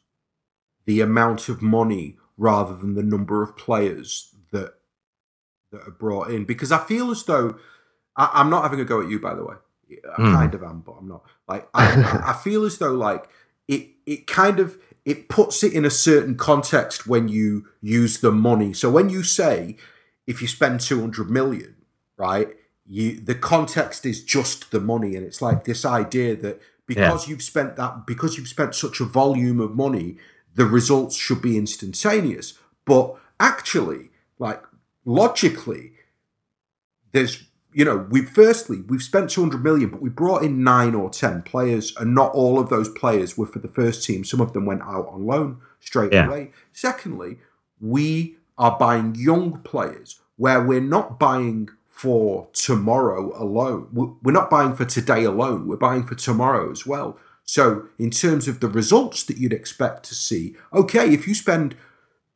[0.86, 4.76] the amount of money rather than the number of players that
[5.72, 6.46] that are brought in?
[6.46, 7.58] Because I feel as though
[8.18, 9.56] I, I'm not having a go at you, by the way.
[10.10, 10.34] I Hmm.
[10.34, 11.24] kind of am, but I'm not.
[11.48, 13.30] Like I, I- feel as though like
[13.68, 18.32] it it kind of it puts it in a certain context when you use the
[18.32, 18.74] money.
[18.74, 19.78] So when you say
[20.26, 21.76] if you spend 200 million,
[22.18, 22.50] right?
[22.88, 27.44] You the context is just the money, and it's like this idea that because you've
[27.44, 30.18] spent that because you've spent such a volume of money,
[30.56, 32.54] the results should be instantaneous.
[32.86, 34.64] But actually, like
[35.04, 35.94] logically,
[37.12, 37.44] there's
[37.76, 41.42] you know, we firstly we've spent 200 million, but we brought in nine or 10
[41.44, 44.24] players, and not all of those players were for the first team.
[44.24, 46.28] Some of them went out on loan straight Yeah.
[46.28, 46.52] away.
[46.72, 47.40] Secondly,
[47.82, 53.88] we are buying young players where we're not buying for tomorrow alone.
[53.94, 55.68] We- We're not buying for today alone.
[55.68, 57.18] We're buying for tomorrow as well.
[57.44, 61.76] So, in terms of the results that you'd expect to see, okay, if you spend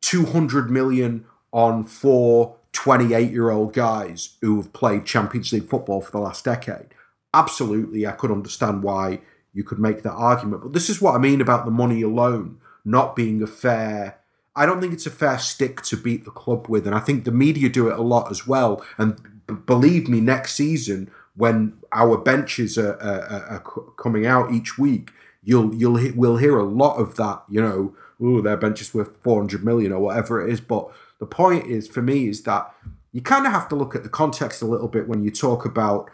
[0.02, 6.12] 200 million on four 28 year old guys who have played Champions League football for
[6.12, 6.88] the last decade,
[7.34, 9.22] absolutely, I could understand why
[9.54, 10.64] you could make that argument.
[10.64, 14.18] But this is what I mean about the money alone not being a fair.
[14.56, 17.24] I don't think it's a fair stick to beat the club with, and I think
[17.24, 18.84] the media do it a lot as well.
[18.98, 24.78] And b- believe me, next season when our benches are, are, are- coming out each
[24.78, 25.12] week,
[25.44, 27.44] you'll you'll we'll hear a lot of that.
[27.50, 30.62] You know, oh, their bench is worth four hundred million or whatever it is.
[30.62, 32.74] But the point is, for me, is that
[33.12, 35.66] you kind of have to look at the context a little bit when you talk
[35.66, 36.10] about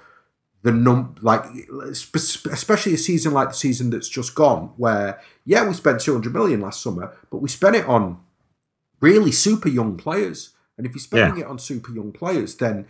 [0.66, 1.44] the num like
[1.92, 6.60] especially a season like the season that's just gone where yeah we spent 200 million
[6.60, 8.20] last summer but we spent it on
[9.00, 10.52] really super young players.
[10.78, 12.88] And if you're spending it on super young players then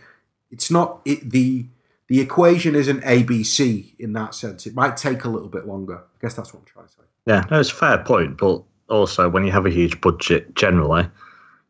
[0.50, 1.66] it's not it the
[2.08, 4.66] the equation isn't abc in that sense.
[4.66, 5.98] It might take a little bit longer.
[5.98, 7.02] I guess that's what i'm trying to say.
[7.26, 11.10] Yeah, no, it's a fair point, but also when you have a huge budget, generally,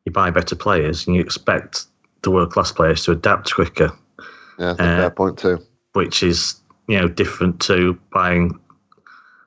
[0.06, 1.84] you buy better players and you expect
[2.22, 3.92] the world class players to adapt quicker,
[4.58, 5.58] Yeah, that's a Uh, fair point too.
[5.92, 6.56] which is
[6.88, 8.58] you know different to buying.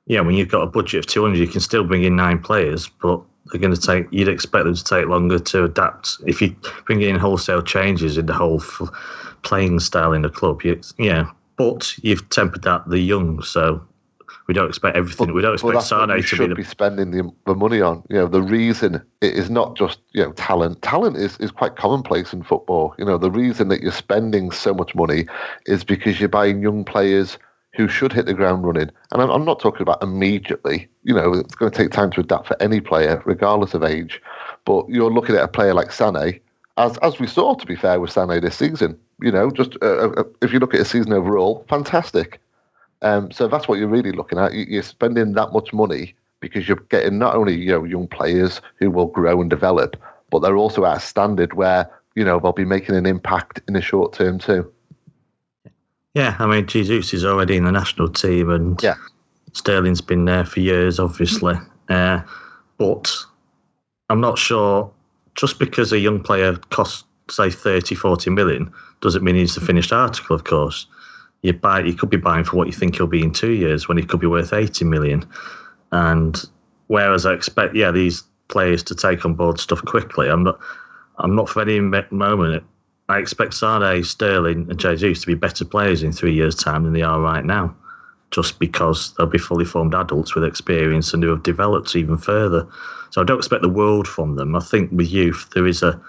[0.06, 2.38] Yeah, when you've got a budget of two hundred, you can still bring in nine
[2.38, 4.06] players, but they're going to take.
[4.10, 6.18] You'd expect them to take longer to adapt.
[6.26, 6.54] If you
[6.86, 8.90] bring in wholesale changes in the whole f-
[9.42, 11.30] playing style in the club, you, yeah.
[11.56, 13.82] But you've tempered that the young, so
[14.50, 15.32] we don't expect everything.
[15.32, 18.02] we don't expect Sane to be should the be spending the, the money on.
[18.10, 20.82] You know, the reason it is not just you know talent.
[20.82, 22.92] Talent is, is quite commonplace in football.
[22.98, 25.26] You know, the reason that you're spending so much money
[25.66, 27.38] is because you're buying young players
[27.74, 28.90] who should hit the ground running.
[29.12, 30.88] And I'm, I'm not talking about immediately.
[31.04, 34.20] You know, it's going to take time to adapt for any player, regardless of age.
[34.64, 36.40] But you're looking at a player like Sané,
[36.76, 38.98] as as we saw, to be fair, with Sané this season.
[39.22, 42.40] You know, just uh, uh, if you look at his season overall, fantastic.
[43.02, 44.52] Um, so that's what you're really looking at.
[44.52, 48.60] You- You're spending that much money because you're getting not only you know young players
[48.76, 49.96] who will grow and develop,
[50.30, 53.74] but they're also at a standard where you know they'll be making an impact in
[53.74, 54.70] the short term too.
[56.14, 58.96] Yeah, I mean, Jesus is already in the national team, and Yeah.
[59.52, 61.54] Sterling's been there for years, obviously.
[61.88, 62.20] Uh,
[62.78, 63.12] but
[64.08, 64.90] I'm not sure,
[65.36, 69.92] just because a young player costs, say, 30, 40 million, doesn't mean he's the finished
[69.92, 70.86] article, of course.
[71.42, 73.88] You buy, you could be buying for what you think he'll be in two years
[73.88, 75.26] when he could be worth 80 million.
[75.92, 76.42] And
[76.88, 80.58] whereas I expect, yeah, these players to take on board stuff quickly, I'm not,
[81.18, 82.64] I'm not for any moment
[83.10, 86.92] I expect Sané, Sterling, and Jesus to be better players in three years' time than
[86.92, 87.74] they are right now,
[88.30, 92.64] just because they'll be fully formed adults with experience and who have developed even further.
[93.10, 94.54] So I don't expect the world from them.
[94.54, 96.00] I think with youth there is a,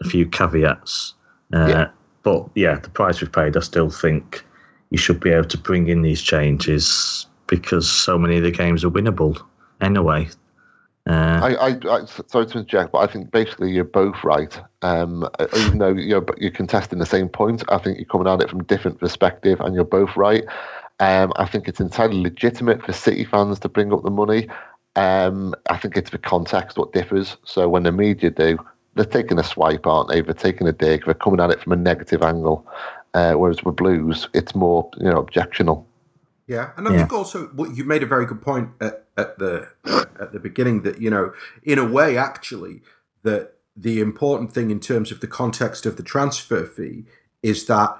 [0.00, 1.14] a few caveats,
[1.54, 1.88] uh, Yeah.
[2.24, 4.44] but yeah, the price we've paid, I still think
[4.90, 8.84] you should be able to bring in these changes because so many of the games
[8.84, 9.40] are winnable
[9.80, 10.28] anyway.
[11.08, 14.60] Uh, I, I, I sorry to interject, but I think basically you're both right.
[14.82, 18.50] Um, even though you're you're contesting the same point, I think you're coming at it
[18.50, 20.44] from different perspective, and you're both right.
[21.00, 24.48] Um, I think it's entirely legitimate for City fans to bring up the money.
[24.96, 27.36] Um, I think it's the context what differs.
[27.44, 28.58] So when the media do,
[28.94, 30.20] they're taking a swipe, aren't they?
[30.20, 31.04] They're taking a dig.
[31.04, 32.66] They're coming at it from a negative angle.
[33.14, 35.84] Uh, whereas with Blues, it's more you know objectional.
[36.46, 36.98] Yeah, and I Yeah.
[36.98, 39.68] think also what you made a very good point at, at the
[40.20, 42.82] at the beginning that you know, in a way, actually,
[43.22, 47.04] that the important thing in terms of the context of the transfer fee
[47.42, 47.90] is that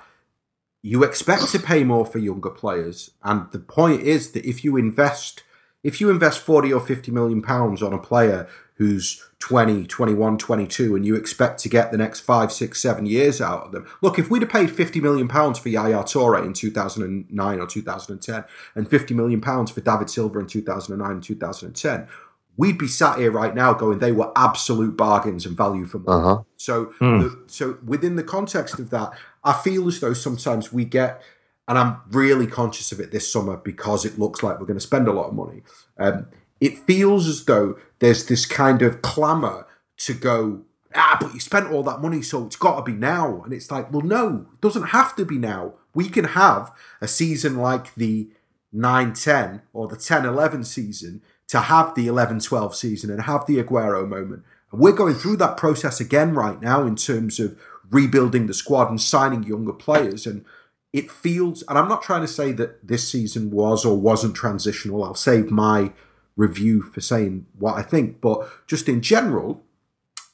[0.83, 4.77] you expect to pay more for younger players, and the point is that if you
[4.77, 5.43] invest
[5.85, 10.97] if you invest 40 or 50 million pounds on a player who's 20 21 22
[10.97, 14.19] and you expect to get the next five six seven years out of them look
[14.19, 18.89] if we'd have paid 50 million pounds for Yaya Toure in 2009 or 2010 and
[18.89, 22.09] 50 million pounds for David Silva in 2009 and 2010
[22.57, 26.23] we'd be sat here right now going they were absolute bargains and value for money
[26.25, 26.43] Uh huh.
[26.57, 27.19] so, Hmm.
[27.21, 29.13] the, so within the context of that,
[29.45, 31.23] I feel as though sometimes we get,
[31.69, 34.85] and I'm really conscious of it this summer because it looks like we're going to
[34.85, 35.63] spend a lot of money.
[35.99, 36.27] Um,
[36.61, 39.67] it feels as though there's this kind of clamour
[39.99, 40.63] to go,
[40.95, 43.43] ah, but you spent all that money, so it's got to be now.
[43.43, 45.75] And it's like, well, no, it doesn't have to be now.
[45.95, 48.29] We can have a season like the
[48.73, 53.47] 9 10 or the 10 11 season to have the 11 12 season and have
[53.47, 54.43] the Aguero moment.
[54.71, 57.59] And we're going through that process again right now in terms of
[57.91, 60.27] rebuilding the squad and signing younger players.
[60.27, 60.45] And
[60.93, 65.05] it feels, and I'm not trying to say that this season was or wasn't transitional.
[65.05, 65.93] I'll save my
[66.39, 69.63] review for saying what I think, but just in general,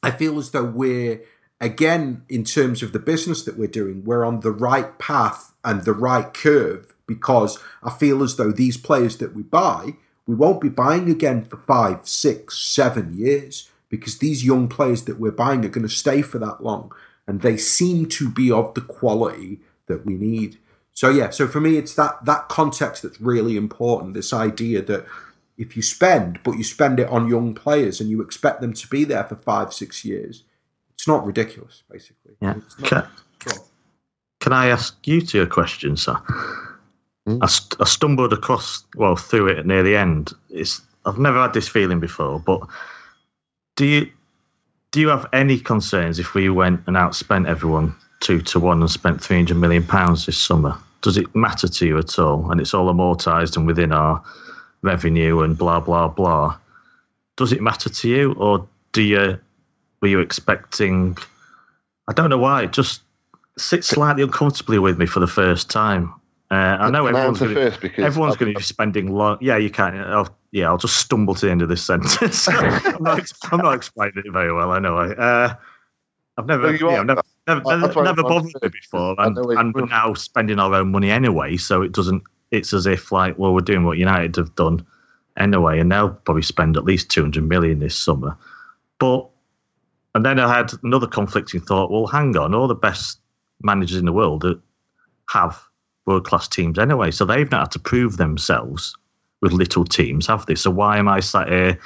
[0.03, 1.23] I feel as though we're
[1.61, 5.85] again in terms of the business that we're doing, we're on the right path and
[5.85, 9.95] the right curve because I feel as though these players that we buy,
[10.27, 15.19] we won't be buying again for five, six, seven years because these young players that
[15.19, 16.93] we're buying are going to stay for that long
[17.27, 20.59] and they seem to be of the quality that we need.
[20.93, 24.15] So yeah, so for me, it's that that context that's really important.
[24.15, 25.07] This idea that
[25.57, 28.89] if you spend, but you spend it on young players and you expect them to
[28.89, 30.45] be there for five, six years,
[30.95, 32.35] it's not ridiculous, basically.
[32.41, 32.55] Yeah.
[32.81, 33.53] Not, can,
[34.41, 36.15] can, I ask you two a question, sir?
[37.29, 37.39] Mm.
[37.43, 40.33] I, st- I stumbled across, well, through it near the end.
[40.51, 42.61] It's I've never had this feeling before, but
[43.77, 44.11] do you
[44.93, 48.91] do you have any concerns if we went and outspent everyone two to one and
[48.91, 50.77] spent three hundred million pounds this summer?
[51.03, 52.51] Does it matter to you at all?
[52.51, 54.23] And it's all amortised and within our
[54.85, 56.57] revenue and blah blah blah.
[57.37, 59.39] Does it matter to you, or do you
[60.01, 61.17] were you expecting?
[62.07, 62.65] I don't know why.
[62.65, 63.01] It just
[63.57, 66.13] sits slightly uncomfortably with me for the first time.
[66.51, 69.39] Uh, I know everyone's going to everyone's going to be spending long.
[69.41, 69.97] Yeah, you can't.
[69.97, 72.47] I'll, yeah, I'll just stumble to the end of this sentence.
[72.49, 74.71] I'm, not, I'm, not, explaining it very well.
[74.71, 74.97] I know.
[74.97, 75.55] I, uh,
[76.37, 80.15] I've never, yeah, I've never, never, never, never bothered me before, and, and we're now
[80.15, 82.23] spending our own money anyway, so it doesn't.
[82.55, 84.85] It's as if like, well, we're doing what United have done
[85.37, 88.37] anyway, and they'll probably spend at least 200 million this summer.
[88.99, 89.29] But
[90.15, 91.91] and then I had another conflicting thought.
[91.91, 93.19] Well, hang on, all the best
[93.63, 94.45] managers in the world
[95.29, 95.61] have
[96.07, 98.95] world class teams anyway, so they've not had to prove themselves
[99.41, 100.55] with little teams, have they?
[100.55, 101.79] So why am I sat here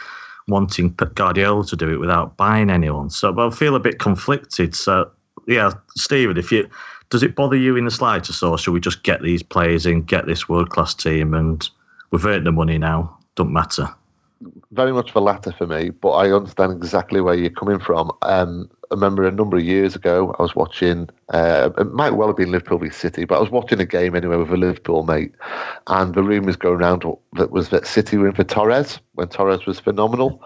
[0.49, 3.11] wanting Guardiola to do it without buying anyone?
[3.11, 4.75] So I feel a bit conflicted.
[4.75, 5.11] So
[5.47, 6.69] yeah, Stephen, if you
[7.11, 10.03] does it bother you in the slightest, or should we just get these players in,
[10.03, 11.69] get this world class team, and
[12.11, 13.17] we've earned the money now?
[13.35, 13.89] Don't matter
[14.73, 18.11] very much the latter for me, but I understand exactly where you're coming from.
[18.23, 22.29] Um, I remember a number of years ago, I was watching, uh, it might well
[22.29, 25.05] have been Liverpool v City, but I was watching a game anyway with a Liverpool
[25.05, 25.33] mate,
[25.89, 29.67] and the rumours going around that was that City were in for Torres when Torres
[29.67, 30.43] was phenomenal.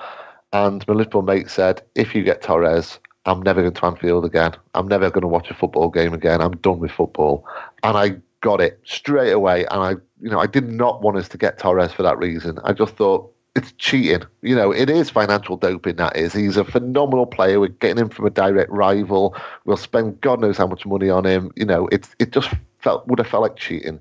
[0.52, 4.52] And my Liverpool mate said, if you get Torres, I'm never going to Anfield again.
[4.74, 6.40] I'm never going to watch a football game again.
[6.40, 7.46] I'm done with football.
[7.82, 9.64] And I got it straight away.
[9.70, 12.58] And I, you know, I did not want us to get Torres for that reason.
[12.64, 14.22] I just thought it's cheating.
[14.40, 15.96] You know, it is financial doping.
[15.96, 16.32] That is.
[16.32, 17.60] He's a phenomenal player.
[17.60, 19.36] We're getting him from a direct rival.
[19.64, 21.52] We'll spend God knows how much money on him.
[21.56, 24.00] You know, it's it just felt would have felt like cheating.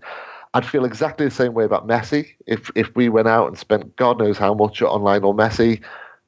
[0.53, 2.29] I'd feel exactly the same way about Messi.
[2.47, 5.81] If if we went out and spent God knows how much on Lionel Messi,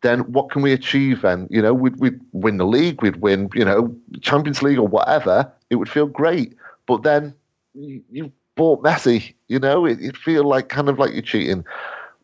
[0.03, 1.47] then what can we achieve then?
[1.49, 5.51] You know, we'd, we'd win the league, we'd win, you know, Champions League or whatever.
[5.69, 6.55] It would feel great.
[6.85, 7.33] But then
[7.73, 11.65] you, you bought Messi, you know, it, would feel like kind of like you're cheating.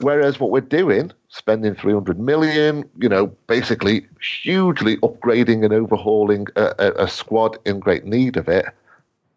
[0.02, 6.74] Whereas what we're doing, spending 300 million, you know, basically hugely upgrading and overhauling a,
[6.80, 8.66] a, a, squad in great need of it,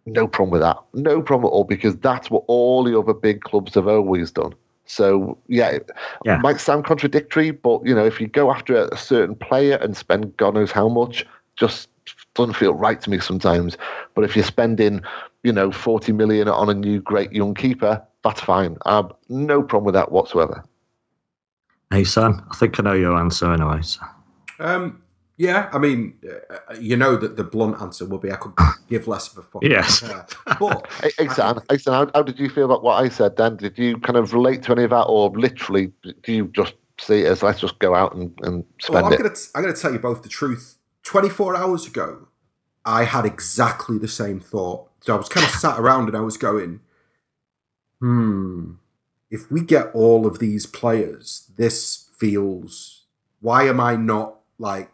[0.07, 0.78] no problem with that.
[0.94, 4.55] No problem at all, because that's what all the other big clubs have always done.
[4.92, 5.78] So, yeah,
[6.24, 6.37] yeah.
[6.37, 9.96] it might sound contradictory, but, you know, if you go after a certain player and
[9.96, 11.24] spend God knows how much,
[11.57, 11.88] just
[12.35, 13.78] doesn't feel right to me sometimes.
[14.14, 15.02] But if you're spending,
[15.44, 18.76] you know, 40 million on a new great young keeper, that's fine.
[18.85, 20.62] I have no problem with that whatsoever.
[21.90, 23.81] Hey, son, I think I know your answer anyway.
[23.83, 24.00] So.
[24.61, 25.01] Um,
[25.42, 28.52] yeah, I mean, uh, you know that the blunt answer will be I could
[28.88, 29.64] give less of a fuck.
[29.64, 30.00] Yes.
[30.00, 30.24] Uh,
[30.61, 33.37] but hey, hey, Sam, hey, Sam how, how, did you feel about what I said
[33.37, 33.57] then?
[33.57, 35.90] Did you kind of relate to any of that, or literally
[36.22, 39.12] do you just see it as let's just go out and, and spend well, I'm
[39.14, 39.16] it?
[39.16, 40.76] Gonna t- I'm going to tell you both the truth.
[41.02, 42.28] 24 hours ago,
[42.85, 44.90] I had exactly the same thought.
[45.00, 46.83] So I was kind of sat around and I was going,
[47.98, 48.74] hmm,
[49.28, 53.07] if we get all of these players, this feels.
[53.40, 54.88] Why am I not like?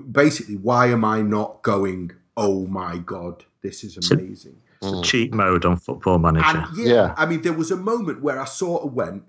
[0.00, 2.12] Basically, why am I not going?
[2.36, 4.56] Oh my god, this is amazing.
[4.80, 6.66] It's a cheat mode on Football Manager.
[6.66, 9.24] And yeah, yeah, I mean, there was a moment where I sort of went,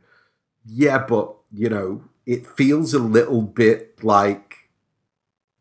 [0.65, 4.69] yeah, but you know, it feels a little bit like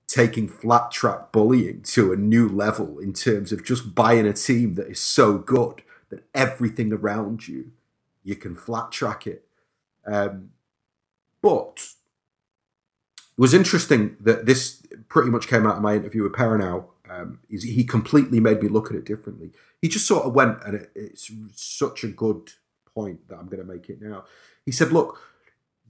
[0.06, 4.74] taking flat track bullying to a new level in terms of just buying a team
[4.74, 7.72] that is so good that everything around you
[8.24, 9.44] you can flat track it.
[10.06, 10.50] Um,
[11.40, 11.88] but
[13.16, 14.81] it was interesting that this
[15.12, 16.86] pretty much came out of my interview with Perarnau.
[17.08, 19.50] Um, he completely made me look at it differently.
[19.82, 22.52] He just sort of went, and it, it's such a good
[22.94, 24.24] point that I'm going to make it now.
[24.64, 25.20] He said, "Look,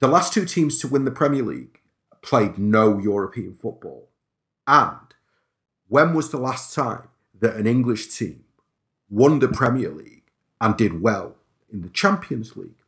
[0.00, 1.80] the last two teams to win the Premier League
[2.20, 4.08] played no European football,
[4.66, 5.14] and
[5.86, 7.08] when was the last time
[7.38, 8.42] that an English team
[9.08, 10.24] won the Premier League,
[10.60, 11.36] and did well
[11.72, 12.82] in the Champions League.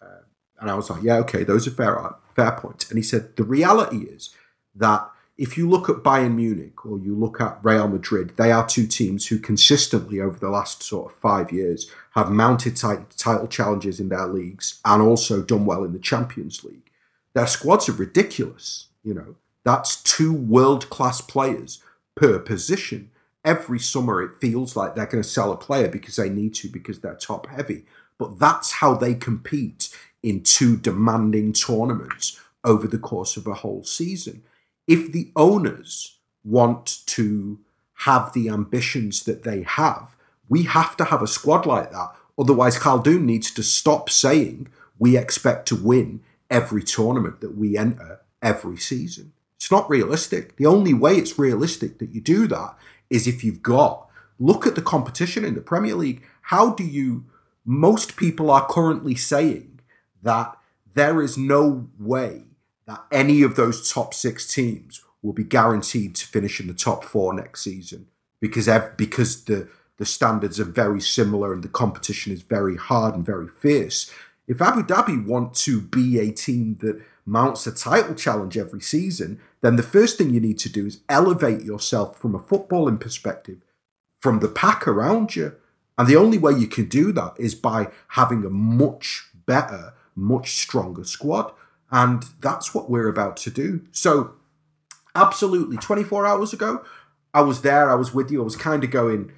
[0.00, 0.22] Uh,
[0.60, 2.90] and I was like, yeah, okay, those are fair, fair points.
[2.90, 4.30] And he said, the reality is
[4.74, 5.08] that
[5.40, 8.86] if you look at Bayern Munich or you look at Real Madrid, they are two
[8.86, 13.98] teams who consistently over the last sort of five years have mounted t- title challenges
[13.98, 16.90] in their leagues and also done well in the Champions League.
[17.32, 18.88] Their squads are ridiculous.
[19.02, 21.82] You know, that's two world class players
[22.14, 23.10] per position.
[23.42, 26.68] Every summer, it feels like they're going to sell a player because they need to,
[26.68, 27.86] because they're top heavy.
[28.18, 29.88] But that's how they compete
[30.22, 34.42] in two demanding tournaments over the course of a whole season.
[34.90, 37.60] If the owners want to
[38.06, 40.16] have the ambitions that they have,
[40.48, 42.12] we have to have a squad like that.
[42.36, 44.66] Otherwise, Khaldoon needs to stop saying
[44.98, 49.32] we expect to win every tournament that we enter every season.
[49.54, 50.56] It's not realistic.
[50.56, 52.76] The only way it's realistic that you do that
[53.10, 54.08] is if you've got
[54.40, 56.24] look at the competition in the Premier League.
[56.42, 57.26] How do you
[57.64, 59.78] most people are currently saying
[60.20, 60.56] that
[60.94, 62.49] there is no way
[62.90, 67.04] that any of those top six teams will be guaranteed to finish in the top
[67.04, 68.08] four next season
[68.40, 69.68] because because the
[69.98, 74.10] the standards are very similar and the competition is very hard and very fierce.
[74.48, 79.38] If Abu Dhabi want to be a team that mounts a title challenge every season,
[79.60, 83.58] then the first thing you need to do is elevate yourself from a footballing perspective
[84.20, 85.54] from the pack around you.
[85.98, 90.52] And the only way you can do that is by having a much better, much
[90.52, 91.52] stronger squad.
[91.90, 93.82] And that's what we're about to do.
[93.92, 94.34] So,
[95.14, 96.84] absolutely, 24 hours ago,
[97.34, 99.32] I was there, I was with you, I was kind of going,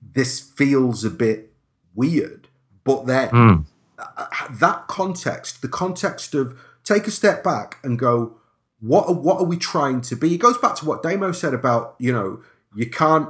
[0.00, 1.52] this feels a bit
[1.94, 2.48] weird.
[2.84, 3.66] But then, mm.
[4.50, 8.36] that context, the context of take a step back and go,
[8.80, 10.34] what are, what are we trying to be?
[10.34, 12.42] It goes back to what Damo said about, you know,
[12.74, 13.28] you can't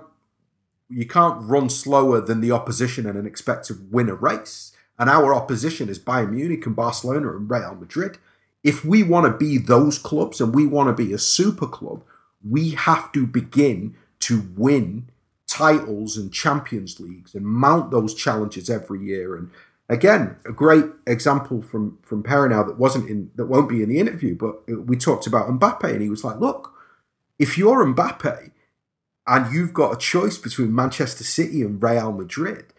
[0.90, 4.72] you can't run slower than the opposition and expect to win a race.
[4.98, 8.18] And our opposition is Bayern Munich and Barcelona and Real Madrid
[8.62, 12.04] if we want to be those clubs and we want to be a super club,
[12.48, 15.08] we have to begin to win
[15.46, 19.34] titles and Champions Leagues and mount those challenges every year.
[19.34, 19.50] And
[19.88, 23.98] again, a great example from from Perarnau that wasn't in that won't be in the
[23.98, 26.72] interview, but we talked about Mbappe, and he was like, "Look,
[27.38, 28.52] if you're Mbappe
[29.26, 32.72] and you've got a choice between Manchester City and Real Madrid,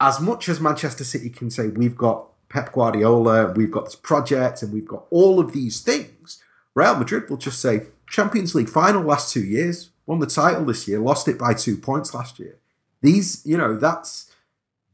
[0.00, 4.62] as much as Manchester City can say we've got Pep Guardiola, we've got this project,
[4.62, 6.42] and we've got all of these things.
[6.74, 10.86] Real Madrid will just say Champions League final last two years, won the title this
[10.86, 12.58] year, lost it by two points last year.
[13.00, 14.30] These, you know, that's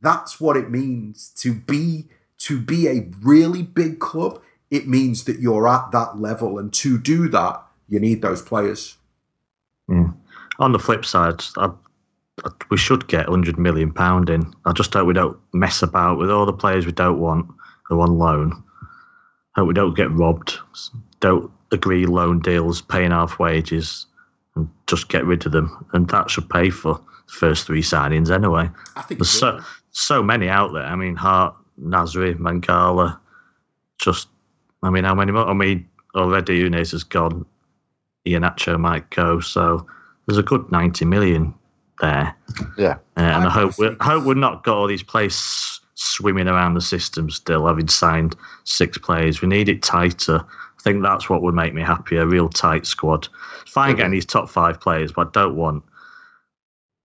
[0.00, 2.06] that's what it means to be
[2.38, 4.40] to be a really big club.
[4.70, 8.98] It means that you're at that level, and to do that, you need those players.
[9.90, 10.14] Mm.
[10.60, 11.70] On the flip side, I
[12.70, 14.52] we should get 100 million pound in.
[14.64, 17.48] I just hope we don't mess about with all the players we don't want
[17.84, 18.62] who on loan.
[19.54, 20.58] Hope we don't get robbed.
[21.20, 24.06] Don't agree loan deals, paying half wages,
[24.54, 25.86] and just get rid of them.
[25.92, 28.70] And that should pay for the first three signings anyway.
[28.96, 29.60] I think there's so
[29.90, 30.84] so many out there.
[30.84, 33.18] I mean, Hart, Nasri, Mangala.
[34.00, 34.28] Just,
[34.82, 35.48] I mean, how many more?
[35.48, 37.44] I mean, already Unez has gone.
[38.26, 39.40] Iheanacho might go.
[39.40, 39.86] So
[40.26, 41.54] there's a good 90 million
[42.00, 42.34] there.
[42.76, 42.96] Yeah.
[43.16, 46.74] Uh, and I, I hope we hope we're not got all these players swimming around
[46.74, 49.42] the system still, having signed six players.
[49.42, 50.44] We need it tighter.
[50.44, 52.16] I think that's what would make me happy.
[52.16, 53.28] A real tight squad.
[53.66, 55.82] Fine getting these top five players, but I don't want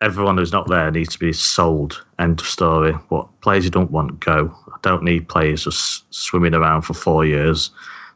[0.02, 2.04] everyone who's not there needs to be sold.
[2.20, 2.92] End of story.
[3.10, 4.54] What players you don't want go.
[4.68, 7.72] I don't need players just swimming around for four years.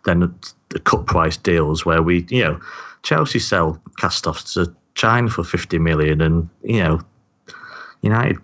[0.06, 0.32] Then
[0.70, 2.60] the cut price deals where we, you know,
[3.04, 7.00] Chelsea sell cast-offs to China for 50 million, and you know,
[8.02, 8.38] United,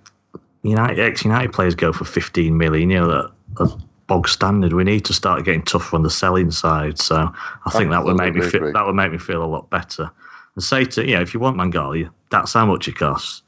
[0.61, 2.89] United ex United players go for 15 million.
[2.89, 3.31] You know that.
[3.59, 3.75] That's
[4.07, 4.73] bog standard.
[4.73, 6.99] We need to start getting tougher on the selling side.
[6.99, 7.31] So
[7.65, 10.09] I think that would make me feel that would make me feel a lot better.
[10.55, 13.41] And say to you know, if you want Mangala, that's how much it costs.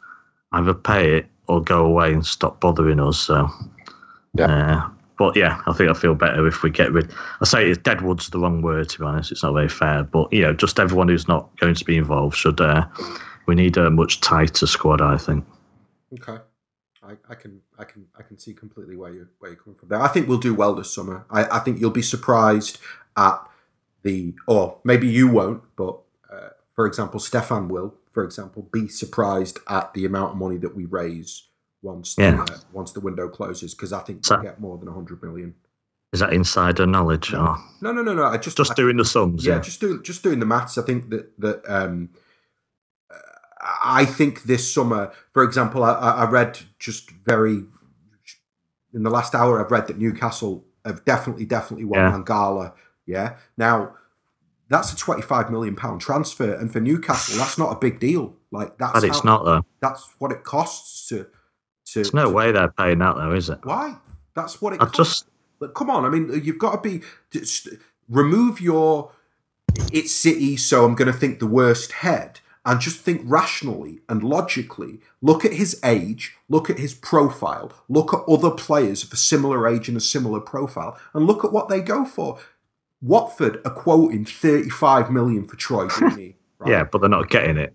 [0.51, 3.19] Either pay it or go away and stop bothering us.
[3.19, 3.49] So
[4.33, 4.85] yeah.
[4.85, 7.11] Uh, but yeah, I think I feel better if we get rid.
[7.41, 9.31] I say it's deadwood's the wrong word to be honest.
[9.31, 12.35] It's not very fair, but you know, just everyone who's not going to be involved
[12.35, 12.59] should.
[12.59, 12.85] Uh,
[13.45, 15.45] we need a much tighter squad, I think.
[16.13, 16.41] Okay,
[17.03, 19.89] I, I can I can I can see completely where you where you're coming from
[19.89, 20.01] there.
[20.01, 21.25] I think we'll do well this summer.
[21.29, 22.79] I, I think you'll be surprised
[23.17, 23.39] at
[24.03, 25.99] the, or maybe you won't, but
[26.31, 30.75] uh, for example, Stefan will, for example, be surprised at the amount of money that
[30.75, 31.47] we raise
[31.85, 32.31] once yeah.
[32.31, 35.55] the, uh, once the window closes because I think we'll get more than hundred million.
[36.11, 37.39] Is that insider knowledge no.
[37.39, 37.91] or no?
[37.91, 39.45] No, no, no, I just just I, doing the sums.
[39.45, 40.77] Yeah, yeah, just doing just doing the maths.
[40.77, 42.09] I think that that um,
[43.83, 47.63] I think this summer, for example, I, I read just very
[48.93, 49.63] in the last hour.
[49.63, 52.11] I've read that Newcastle have definitely, definitely won Yeah.
[52.11, 52.73] Mangala.
[53.05, 53.37] Yeah.
[53.57, 53.95] Now
[54.69, 58.35] that's a twenty-five million pound transfer, and for Newcastle, that's not a big deal.
[58.51, 59.65] Like that's But it's how- not though.
[59.81, 61.27] That's what it costs to.
[61.95, 63.59] To There's no way they're paying that though, is it?
[63.63, 63.95] Why?
[64.35, 64.81] That's what it.
[64.81, 64.97] I costs.
[64.97, 65.27] just
[65.59, 67.69] But come on, I mean, you've got to be just
[68.09, 69.11] remove your
[69.91, 74.23] it's City, so I'm going to think the worst head, and just think rationally and
[74.23, 74.99] logically.
[75.21, 79.67] Look at his age, look at his profile, look at other players of a similar
[79.67, 82.39] age and a similar profile, and look at what they go for.
[83.01, 86.35] Watford are quoting 35 million for Troy Deeney.
[86.65, 86.71] Right?
[86.71, 87.73] yeah, but they're not getting it.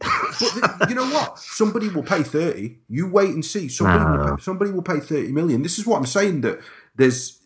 [0.79, 1.39] But you know what?
[1.39, 2.79] Somebody will pay thirty.
[2.89, 3.69] You wait and see.
[3.69, 4.37] Somebody will No.
[4.37, 5.63] pay, somebody will pay thirty million.
[5.63, 6.41] This is what I'm saying.
[6.43, 6.61] That
[6.97, 7.39] there's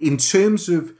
[0.00, 0.92] in terms of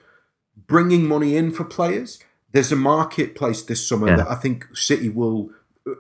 [0.67, 2.19] bringing money in for players.
[2.53, 4.17] There's a marketplace this summer Yeah.
[4.17, 5.51] that I think City will.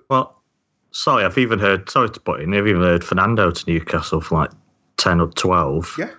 [0.08, 0.42] well,
[0.90, 1.88] sorry, I've even heard.
[1.90, 2.54] Sorry to put in.
[2.54, 4.50] I've even heard Fernando to Newcastle for like
[4.96, 5.94] ten or twelve.
[5.98, 6.10] Yeah.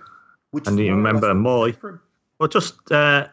[0.52, 1.72] Which And you more or less remember Moy?
[1.72, 2.00] paid for him.
[2.38, 3.26] Well, just uh,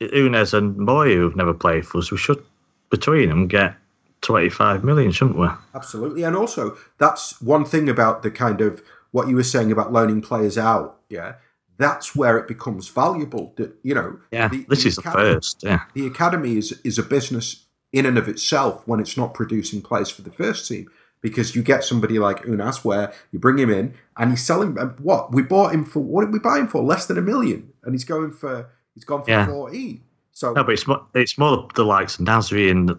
[0.00, 2.42] Unez and Moy, who've never played for us, we should
[2.90, 3.74] between them get
[4.20, 5.48] twenty-five million, shouldn't we?
[5.74, 9.92] Absolutely, and also that's one thing about the kind of what you were saying about
[9.92, 10.98] loaning players out.
[11.08, 11.34] Yeah,
[11.78, 13.52] that's where it becomes valuable.
[13.56, 15.62] That you know, Yeah, the- this the is the first.
[15.62, 19.80] Yeah, the academy is is a business in and of itself when it's not producing
[19.80, 20.90] players for the first team
[21.22, 24.88] because you get somebody like Unas where you bring him in and he's selling uh,
[25.02, 27.72] what we bought him for what did we buy him for less than a million
[27.84, 29.46] and he's going for he's gone for Yeah.
[29.46, 30.02] 14
[30.32, 32.94] so no, but it's more, it's more the likes of Nasri and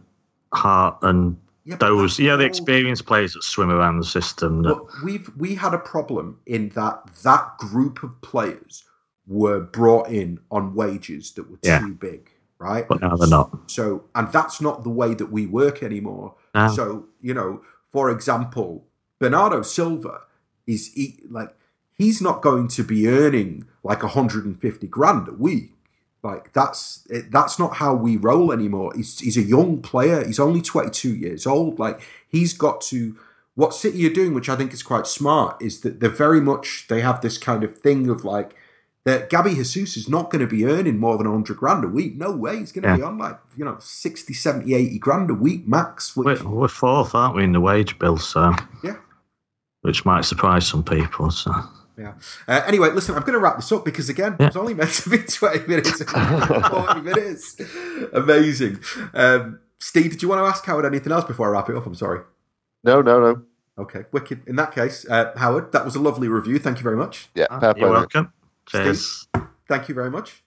[0.54, 4.64] Hart and yeah, those, yeah, the experienced players that swim around the system.
[4.64, 8.84] That, But we've we had a problem in that that group of players
[9.28, 11.80] were brought in on wages that were Yeah.
[11.80, 12.88] too big, right?
[12.88, 13.52] but now they're not.
[13.68, 16.34] So, and that's not the way that we work anymore.
[16.56, 16.70] No.
[16.70, 18.86] So, you know, for example,
[19.20, 20.22] Bernardo Silva
[20.66, 21.56] is he, like
[21.94, 25.74] he's not going to be earning like 150 grand a week.
[26.24, 28.92] Like that's it, that's not how we roll anymore.
[28.96, 30.26] He's he's a young player.
[30.26, 31.80] He's only 22 years old.
[31.80, 33.16] Like he's got to
[33.56, 36.86] what City are doing, which I think is quite smart, is that they're very much
[36.90, 38.56] they have this kind of thing of like
[39.06, 42.16] that Gabby Jesus is not going to be earning more than 100 grand a week.
[42.18, 42.58] No way.
[42.60, 42.98] He's going to Yeah.
[42.98, 46.18] be on like, you know, 60, 70, 80 grand a week max.
[46.18, 48.18] Which, We're, we're fourth, aren't we, in the wage bill?
[48.18, 48.54] So
[48.84, 48.98] Yeah.
[49.82, 51.32] which might surprise some people.
[51.32, 51.54] So
[52.00, 52.14] yeah.
[52.48, 54.46] Uh, anyway, listen, I'm going to wrap this up because, again, Yeah.
[54.48, 56.02] it was only meant to be 20 minutes.
[56.04, 57.62] 40 minutes.
[58.14, 58.80] Amazing.
[59.14, 61.86] Um, Steve, did you want to ask Howard anything else before I wrap it up?
[61.86, 62.22] I'm sorry.
[62.84, 63.42] No, no, no.
[63.78, 64.42] Okay, wicked.
[64.48, 66.60] In that case, uh, Howard, that was a lovely review.
[66.60, 67.30] Thank you very much.
[67.36, 67.92] Yeah, Ah, you're mate.
[67.94, 68.34] welcome.
[68.68, 69.28] Cheers.
[69.68, 70.44] Thank you very much.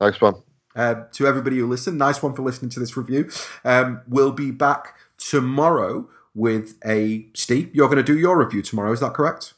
[0.00, 0.34] Nice one.
[0.76, 3.30] Um, to everybody who listened, nice one for listening to this review.
[3.64, 7.70] Um, we'll be back tomorrow with a Steve.
[7.72, 9.54] You're going to do your review tomorrow, is that correct?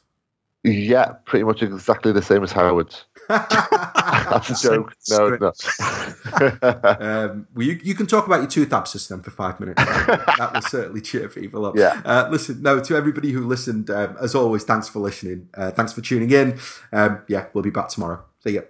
[0.71, 3.05] Yeah, pretty much exactly the same as Howard's.
[3.29, 4.93] That's a joke.
[5.09, 7.01] No, it's not.
[7.01, 9.83] um, well, you, you can talk about your tooth abscess then for five minutes.
[9.83, 11.75] that will certainly cheer people up.
[11.75, 12.01] Yeah.
[12.05, 15.49] Uh, listen, no, to everybody who listened, um, as always, thanks for listening.
[15.53, 16.59] Uh, thanks for tuning in.
[16.91, 18.23] Um, yeah, we'll be back tomorrow.
[18.43, 18.61] See ya.